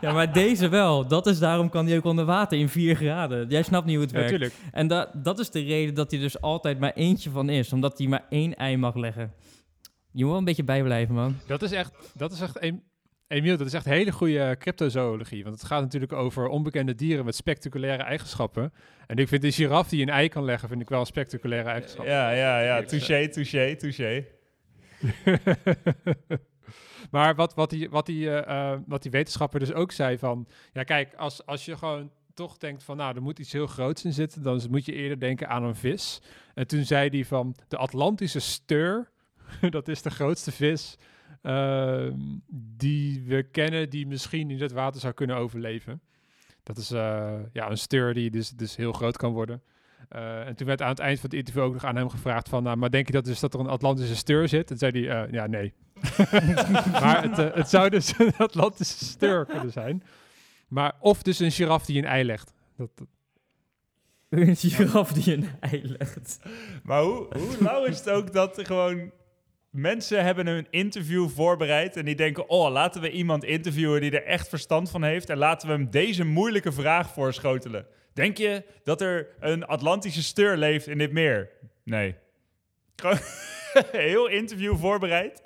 [0.00, 1.06] Ja, maar deze wel.
[1.06, 3.48] Dat is daarom kan die ook onder water in 4 graden.
[3.48, 4.30] Jij snapt niet hoe het Ja, werkt.
[4.32, 4.54] tuurlijk.
[4.72, 7.72] En da dat is de reden dat hij dus altijd maar eentje van is.
[7.72, 9.32] Omdat hij maar één ei mag leggen.
[10.12, 11.36] Je moet wel een beetje bijblijven, man.
[11.46, 12.82] Dat is echt, dat is echt, Em-
[13.28, 15.42] Emiel, dat is echt hele goede cryptozoologie.
[15.44, 18.72] Want het gaat natuurlijk over onbekende dieren met spectaculaire eigenschappen.
[19.06, 21.68] En ik vind een giraf die een ei kan leggen, vind ik wel een spectaculaire
[21.68, 22.06] eigenschap.
[22.06, 22.82] ja, ja, ja.
[22.82, 24.24] Touché, touché, touché.
[27.10, 30.46] maar wat, wat, die, wat, die, eh, eh, wat die wetenschapper dus ook zei van...
[30.72, 32.96] Ja, kijk, als, als je gewoon toch denkt van...
[32.96, 34.42] Nou, er moet iets heel groots in zitten...
[34.42, 36.20] dan moet je eerder denken aan een vis.
[36.54, 37.54] En toen zei hij van...
[37.68, 39.10] De Atlantische steur,
[39.70, 40.96] dat is de grootste vis...
[41.42, 42.14] ehm,
[42.76, 46.00] die we kennen, die misschien in het water zou kunnen overleven.
[46.62, 49.62] Dat is eh, ja, een steur die dus, dus heel groot kan worden.
[50.08, 52.48] Eh, en toen werd aan het eind van het interview ook nog aan hem gevraagd
[52.48, 52.62] van...
[52.62, 54.70] Nou, maar denk je dat, dus dat er een Atlantische steur zit?
[54.70, 55.72] En zei hij, eh, ja, nee.
[57.02, 60.02] maar het, eh, het zou dus een Atlantische steur kunnen zijn.
[60.68, 62.52] Maar of dus een giraf die een ei legt.
[62.76, 63.06] Dat, dat-
[64.28, 66.38] Een giraf die een ei legt.
[66.82, 69.10] Maar hoe, hoe lauw is het ook dat er gewoon
[69.70, 74.24] mensen hebben een interview voorbereid en die denken, oh, laten we iemand interviewen die er
[74.24, 77.86] echt verstand van heeft en laten we hem deze moeilijke vraag voorschotelen.
[78.12, 81.50] Denk je dat er een Atlantische steur leeft in dit meer?
[81.84, 82.14] Nee.
[82.96, 83.18] Gewoon
[83.92, 85.42] heel interview voorbereid.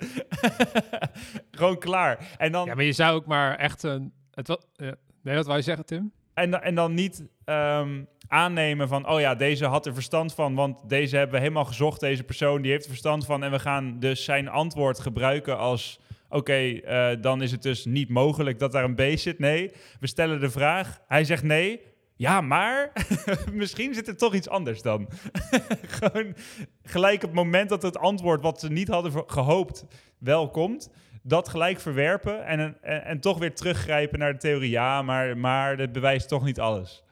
[1.51, 2.27] gewoon klaar.
[2.37, 4.13] En dan, Ja, maar je zou ook maar echt een...
[4.31, 4.91] Het wa- eh,
[5.21, 6.11] nee, wat wou je zeggen, Tim?
[6.33, 10.89] En, en dan niet ehm, aannemen van, oh ja, deze had er verstand van, want
[10.89, 13.43] deze hebben we helemaal gezocht, deze persoon, die heeft er verstand van.
[13.43, 15.99] En we gaan dus zijn antwoord gebruiken als,
[16.29, 19.39] oké, eh, dan is het dus niet mogelijk dat daar een beest zit.
[19.39, 21.81] Nee, we stellen de vraag, hij zegt nee.
[22.23, 22.91] Ja, maar
[23.53, 25.09] misschien zit er toch iets anders dan.
[25.99, 26.35] Gewoon
[26.83, 29.85] gelijk het moment dat het antwoord wat ze niet hadden gehoopt
[30.17, 30.89] wel komt,
[31.21, 34.69] dat gelijk verwerpen en, en, en toch weer teruggrijpen naar de theorie.
[34.69, 37.03] Ja, maar, maar het bewijst toch niet alles.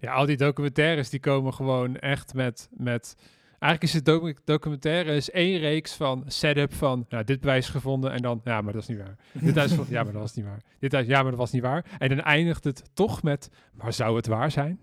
[0.00, 2.68] Ja, al die documentaires die komen gewoon echt met...
[2.72, 3.16] met
[3.58, 7.06] eigenlijk is het docu- documentaire is één reeks van setup van...
[7.08, 8.40] Nou, dit bewijs gevonden en dan...
[8.44, 9.16] Ja, maar dat is niet waar.
[9.42, 10.62] dit huis van, ja, maar dat was niet waar.
[10.78, 11.84] Dit huis, ja, maar dat was niet waar.
[11.98, 13.50] En dan eindigt het toch met...
[13.72, 14.80] Maar zou het waar zijn?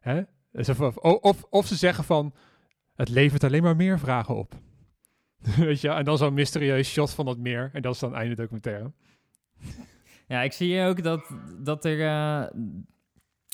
[0.00, 0.22] Hè?
[0.52, 2.34] Of, of, of, ze zeggen van...
[2.94, 4.54] Het levert alleen maar meer vragen op.
[5.56, 7.70] Weet je, en dan zo'n mysterieus shot van dat meer.
[7.72, 8.92] En dat is dan einde documentaire.
[10.28, 12.46] Ja, ik zie ook dat, dat er, eh,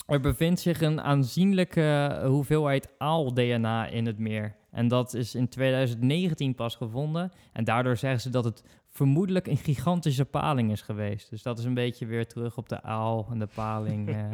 [0.05, 4.55] er bevindt zich een aanzienlijke hoeveelheid aal-DNA in het meer.
[4.71, 7.31] En dat is in 2019 pas gevonden.
[7.53, 11.29] En daardoor zeggen ze dat het vermoedelijk een gigantische paling is geweest.
[11.29, 14.09] Dus dat is een beetje weer terug op de aal en de paling.
[14.09, 14.31] eh.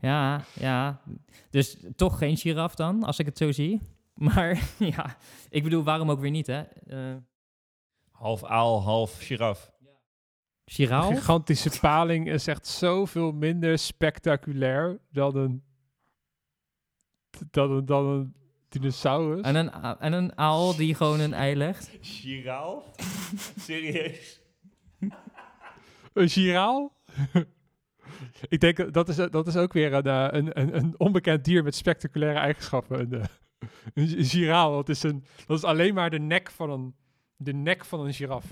[0.00, 1.00] ja, ja.
[1.50, 3.80] Dus toch geen giraf dan, als ik het zo zie.
[4.14, 5.16] Maar ja,
[5.50, 6.60] ik bedoel, waarom ook weer niet, hè?
[6.60, 7.16] Eh
[8.18, 9.72] Half aal, half giraf.
[10.70, 11.10] Giraal?
[11.14, 15.62] gigantische paling is echt zoveel minder spectaculair dan een,
[17.50, 18.34] dan een, dan een
[18.68, 19.40] dinosaurus.
[19.40, 21.90] En een, en een aal die gewoon een ei legt?
[22.00, 22.84] Giraal?
[23.66, 24.40] Serieus?
[26.12, 26.92] Een giraal?
[28.48, 31.44] Ik denk dat- dat is, dat is ook weer een, eh, een, een, een onbekend
[31.44, 33.00] dier met spectaculaire eigenschappen.
[33.00, 33.24] Een, eh,
[33.94, 36.94] een, een giraal, dat is, een, dat is alleen maar de nek van een,
[37.36, 38.44] de nek van een giraf.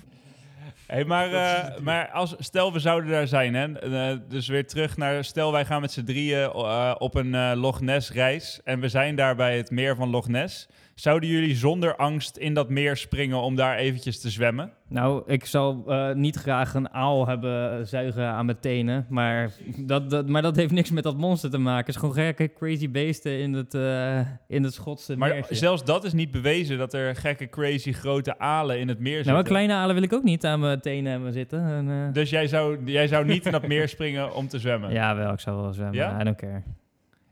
[0.86, 3.78] Hey, maar eh, maar als, stel we zouden daar zijn, hè?
[3.78, 7.80] eh, dus weer terug naar, stel wij gaan met z'n drieën eh, op een Loch
[7.80, 10.68] Ness reis en we zijn daar bij het meer van Loch Ness.
[11.00, 14.72] Zouden jullie zonder angst in dat meer springen om daar eventjes te zwemmen?
[14.88, 19.06] Nou, ik zou eh, niet graag een aal hebben zuigen aan mijn tenen.
[19.08, 21.78] Maar dat, dat, maar dat heeft niks met dat monster te maken.
[21.86, 25.54] Het is gewoon gekke, crazy beesten in het, eh, in het Schotse Maar meertje.
[25.54, 29.32] zelfs dat is niet bewezen dat er gekke, crazy grote alen in het meer zitten.
[29.32, 31.64] Nou, kleine alen wil ik ook niet aan mijn tenen hebben zitten.
[31.66, 34.92] En, eh, Dus jij zou, jij zou niet in dat meer springen om te zwemmen?
[35.00, 35.32] Ja, wel.
[35.32, 35.94] Ik zou wel zwemmen.
[35.96, 36.20] Ja?
[36.20, 36.62] I don't care.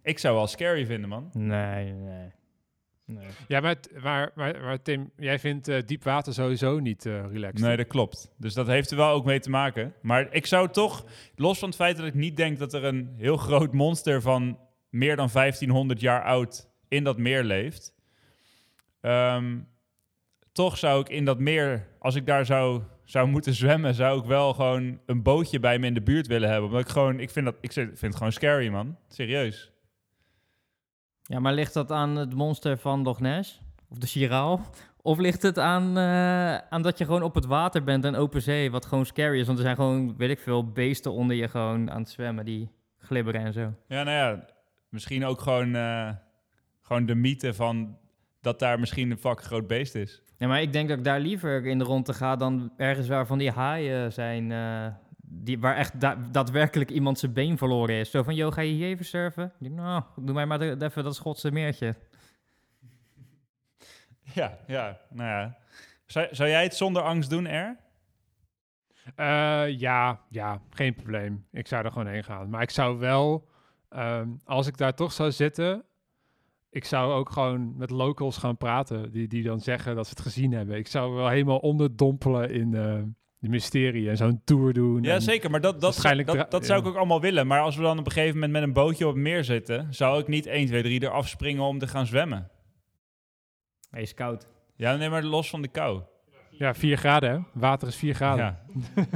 [0.02, 1.30] Ik zou wel scary vinden, man.
[1.32, 2.28] Nee, nee.
[3.04, 3.26] Nee.
[3.48, 7.66] Ja, maar, maar, maar, maar Tim, jij vindt eh, diep water sowieso niet eh relaxed.
[7.66, 8.32] Nee, dat klopt.
[8.36, 9.94] Dus dat heeft er wel ook mee te maken.
[10.02, 11.04] Maar ik zou toch,
[11.36, 14.58] los van het feit dat ik niet denk dat er een heel groot monster van
[14.90, 17.94] meer dan 1500 jaar oud in dat meer leeft,
[19.00, 19.58] ehm,
[20.52, 24.24] toch zou ik in dat meer, als ik daar zou, zou moeten zwemmen, zou ik
[24.24, 26.68] wel gewoon een bootje bij me in de buurt willen hebben.
[26.68, 28.96] Omdat ik gewoon, ik vind, dat, ik vind het gewoon scary, man.
[29.08, 29.73] Serieus.
[31.26, 33.60] Ja, maar ligt dat aan het monster van Loch Ness?
[33.88, 34.60] Of de Chiraal?
[35.02, 38.42] Of ligt het aan, eh, aan dat je gewoon op het water bent en open
[38.42, 39.46] zee, wat gewoon scary is?
[39.46, 42.70] Want er zijn gewoon, weet ik veel, beesten onder je gewoon aan het zwemmen die
[42.98, 43.72] glibberen en zo.
[43.88, 44.44] Ja, nou ja,
[44.88, 46.10] misschien ook gewoon, eh,
[46.82, 47.98] gewoon de mythe van
[48.40, 50.22] dat daar misschien een fucking groot beest is.
[50.36, 53.26] Ja, maar ik denk dat ik daar liever in de ronde ga dan ergens waar
[53.26, 54.86] van die haaien zijn, eh,
[55.42, 58.10] die, waar echt da- daadwerkelijk iemand zijn been verloren is.
[58.10, 59.44] Zo van, joh, ga je hier even surfen?
[59.44, 61.94] Ik denk, nou, doe mij maar even dat Schotse meertje.
[64.34, 65.56] Ja, ja, nou ja.
[66.06, 67.76] Zou, zou jij het zonder angst doen, Er?
[69.14, 71.46] Eh, ja, ja, geen probleem.
[71.52, 72.50] Ik zou er gewoon heen gaan.
[72.50, 73.48] Maar ik zou wel,
[73.88, 75.84] ehm, als ik daar toch zou zitten,
[76.70, 79.12] ik zou ook gewoon met locals gaan praten.
[79.12, 80.76] Die, die dan zeggen dat ze het gezien hebben.
[80.76, 83.02] Ik zou wel helemaal onderdompelen in eh,
[83.44, 85.02] de mysterie en zo'n tour doen.
[85.02, 85.50] Ja, zeker.
[85.50, 87.46] Maar dat, dat, waarschijnlijk dat, dra- dat zou ik ook allemaal willen.
[87.46, 89.86] Maar als we dan op een gegeven moment met een bootje op het meer zitten,
[89.94, 92.50] zou ik niet 1, 2, 3 eraf springen om te gaan zwemmen.
[93.90, 94.48] Hij is koud.
[94.76, 96.02] Ja, nee, maar los van de kou.
[96.50, 97.38] Ja, 4 graden hè?
[97.60, 98.44] Water is 4 graden.
[98.44, 98.64] Ja.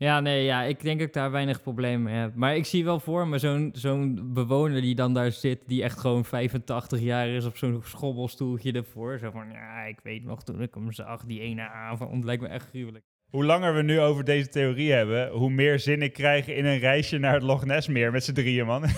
[0.00, 2.34] Ja, nee, ja, ik denk dat ik daar weinig problemen mee heb.
[2.34, 5.98] Maar ik zie wel voor me zo'n zo'n bewoner die dan daar zit, die echt
[5.98, 9.18] gewoon 85 jaar is op zo'n schobbelstoeltje ervoor.
[9.18, 12.48] Zo van, ja, ik weet nog toen ik hem zag, die ene avond, lijkt me
[12.48, 13.04] echt gruwelijk.
[13.28, 16.78] Hoe langer we nu over deze theorie hebben, hoe meer zin ik krijg in een
[16.78, 18.84] reisje naar het Loch Ness meer met z'n drieën, man.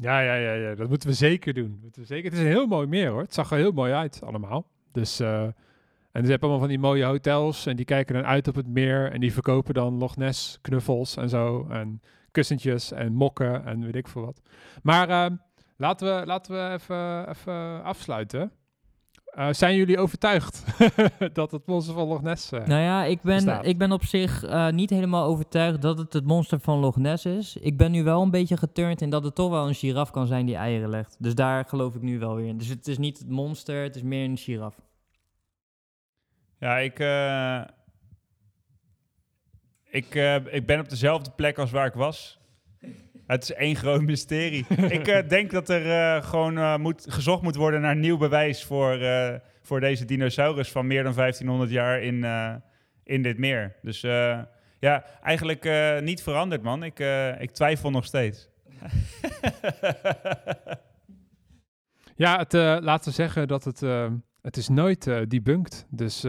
[0.00, 1.78] Ja, ja, ja, ja, dat moeten we zeker doen.
[1.82, 2.24] Moeten zeker.
[2.24, 3.20] Het is een heel mooi meer hoor.
[3.20, 4.66] Het zag er heel mooi uit allemaal.
[4.92, 5.42] Dus, eh,
[6.12, 8.66] en ze hebben allemaal van die mooie hotels en die kijken dan uit op het
[8.66, 13.84] meer en die verkopen dan Loch Ness knuffels en zo en kussentjes en mokken en
[13.84, 14.40] weet ik veel wat.
[14.82, 15.36] Maar eh,
[15.76, 18.52] laten we, laten we even, even afsluiten.
[19.28, 20.64] Eh, zijn jullie overtuigd
[21.32, 22.52] dat het monster van Loch Ness...
[22.52, 23.66] eh, Nou ja, ik ben, bestaat.
[23.66, 27.24] ik ben op zich eh, niet helemaal overtuigd dat het het monster van Loch Ness
[27.24, 27.56] is.
[27.56, 30.26] Ik ben nu wel een beetje geturnd in dat het toch wel een giraf kan
[30.26, 31.16] zijn die eieren legt.
[31.18, 32.58] Dus daar geloof ik nu wel weer in.
[32.58, 34.74] Dus het is niet het monster, het is meer een giraf.
[36.58, 37.60] Ja, ik, eh,
[39.90, 42.37] ik, eh, ik ben op dezelfde plek als waar ik was.
[43.28, 44.66] Het is één groot mysterie.
[44.98, 48.64] ik eh, denk dat er eh, gewoon eh, moet, gezocht moet worden naar nieuw bewijs
[48.64, 48.98] voor,
[49.62, 52.26] voor deze dinosaurus van meer dan 1500 jaar in,
[53.04, 53.76] in dit meer.
[53.82, 54.00] Dus
[54.80, 55.70] ja, eigenlijk
[56.02, 56.82] niet veranderd, man.
[56.82, 56.98] Ik,
[57.38, 58.48] ik twijfel nog steeds.
[62.16, 62.52] Ja, het,
[62.82, 63.80] laten we zeggen dat het,
[64.42, 65.86] het is nooit eh debunked.
[65.90, 66.22] Dus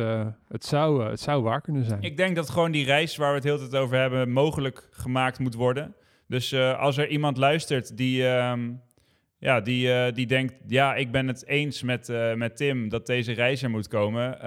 [0.48, 2.02] het, zou, het zou waar kunnen zijn.
[2.02, 5.40] Ik denk dat gewoon die reis waar we het heel tijd over hebben mogelijk gemaakt
[5.40, 5.96] moet worden.
[6.30, 8.72] Dus eh, als er iemand luistert die, ehm,
[9.40, 13.06] ja, die, eh, die denkt, ja, ik ben het eens met, eh, met Tim dat
[13.06, 14.38] deze reis er moet komen,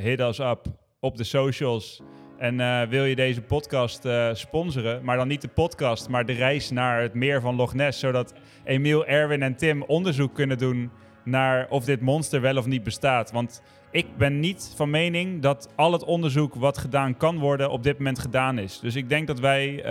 [0.00, 0.66] hit us up
[1.00, 2.02] op de socials.
[2.38, 7.02] En wil je deze podcast sponsoren, maar dan niet de podcast, maar de reis naar
[7.02, 10.90] het meer van Loch Ness, zodat Emiel, Erwin en Tim onderzoek kunnen doen
[11.24, 13.30] naar of dit monster wel of niet bestaat.
[13.30, 17.82] Want ik ben niet van mening dat al het onderzoek wat gedaan kan worden op
[17.82, 18.80] dit moment gedaan is.
[18.80, 19.82] Dus ik denk dat wij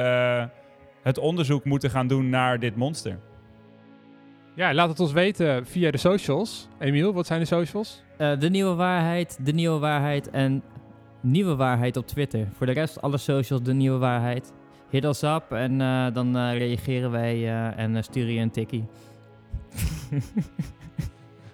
[1.07, 3.19] het onderzoek moeten gaan doen naar dit monster.
[4.55, 6.67] Ja, laat het ons weten via de socials.
[6.79, 8.03] Emiel, wat zijn de socials?
[8.17, 10.63] Eh, de nieuwe waarheid, de nieuwe waarheid en
[11.21, 12.47] nieuwe waarheid op Twitter.
[12.53, 14.53] Voor de rest, alle socials, de nieuwe waarheid.
[14.89, 18.85] Hit us up en eh, dan eh, reageren wij eh, en sturen je een tikkie.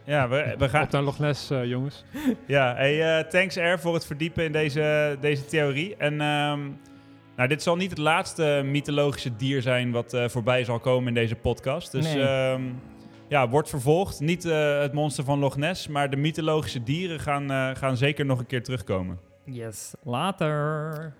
[0.06, 0.84] Ja, we, we gaan.
[0.84, 2.04] Op naar Loch Ness, eh, jongens.
[2.46, 5.96] Ja, hey, eh, thanks R voor het verdiepen in deze, deze theorie.
[5.96, 6.60] En ehm,
[7.36, 11.14] nou, dit zal niet het laatste mythologische dier zijn wat eh, voorbij zal komen in
[11.14, 11.92] deze podcast.
[11.92, 12.24] Dus Nee.
[12.24, 12.62] ehm,
[13.28, 14.20] ja, wordt vervolgd.
[14.20, 18.26] Niet eh, het monster van Loch Ness, maar de mythologische dieren gaan, eh, gaan zeker
[18.26, 19.20] nog een keer terugkomen.
[19.46, 19.94] Yes.
[20.04, 21.14] Later.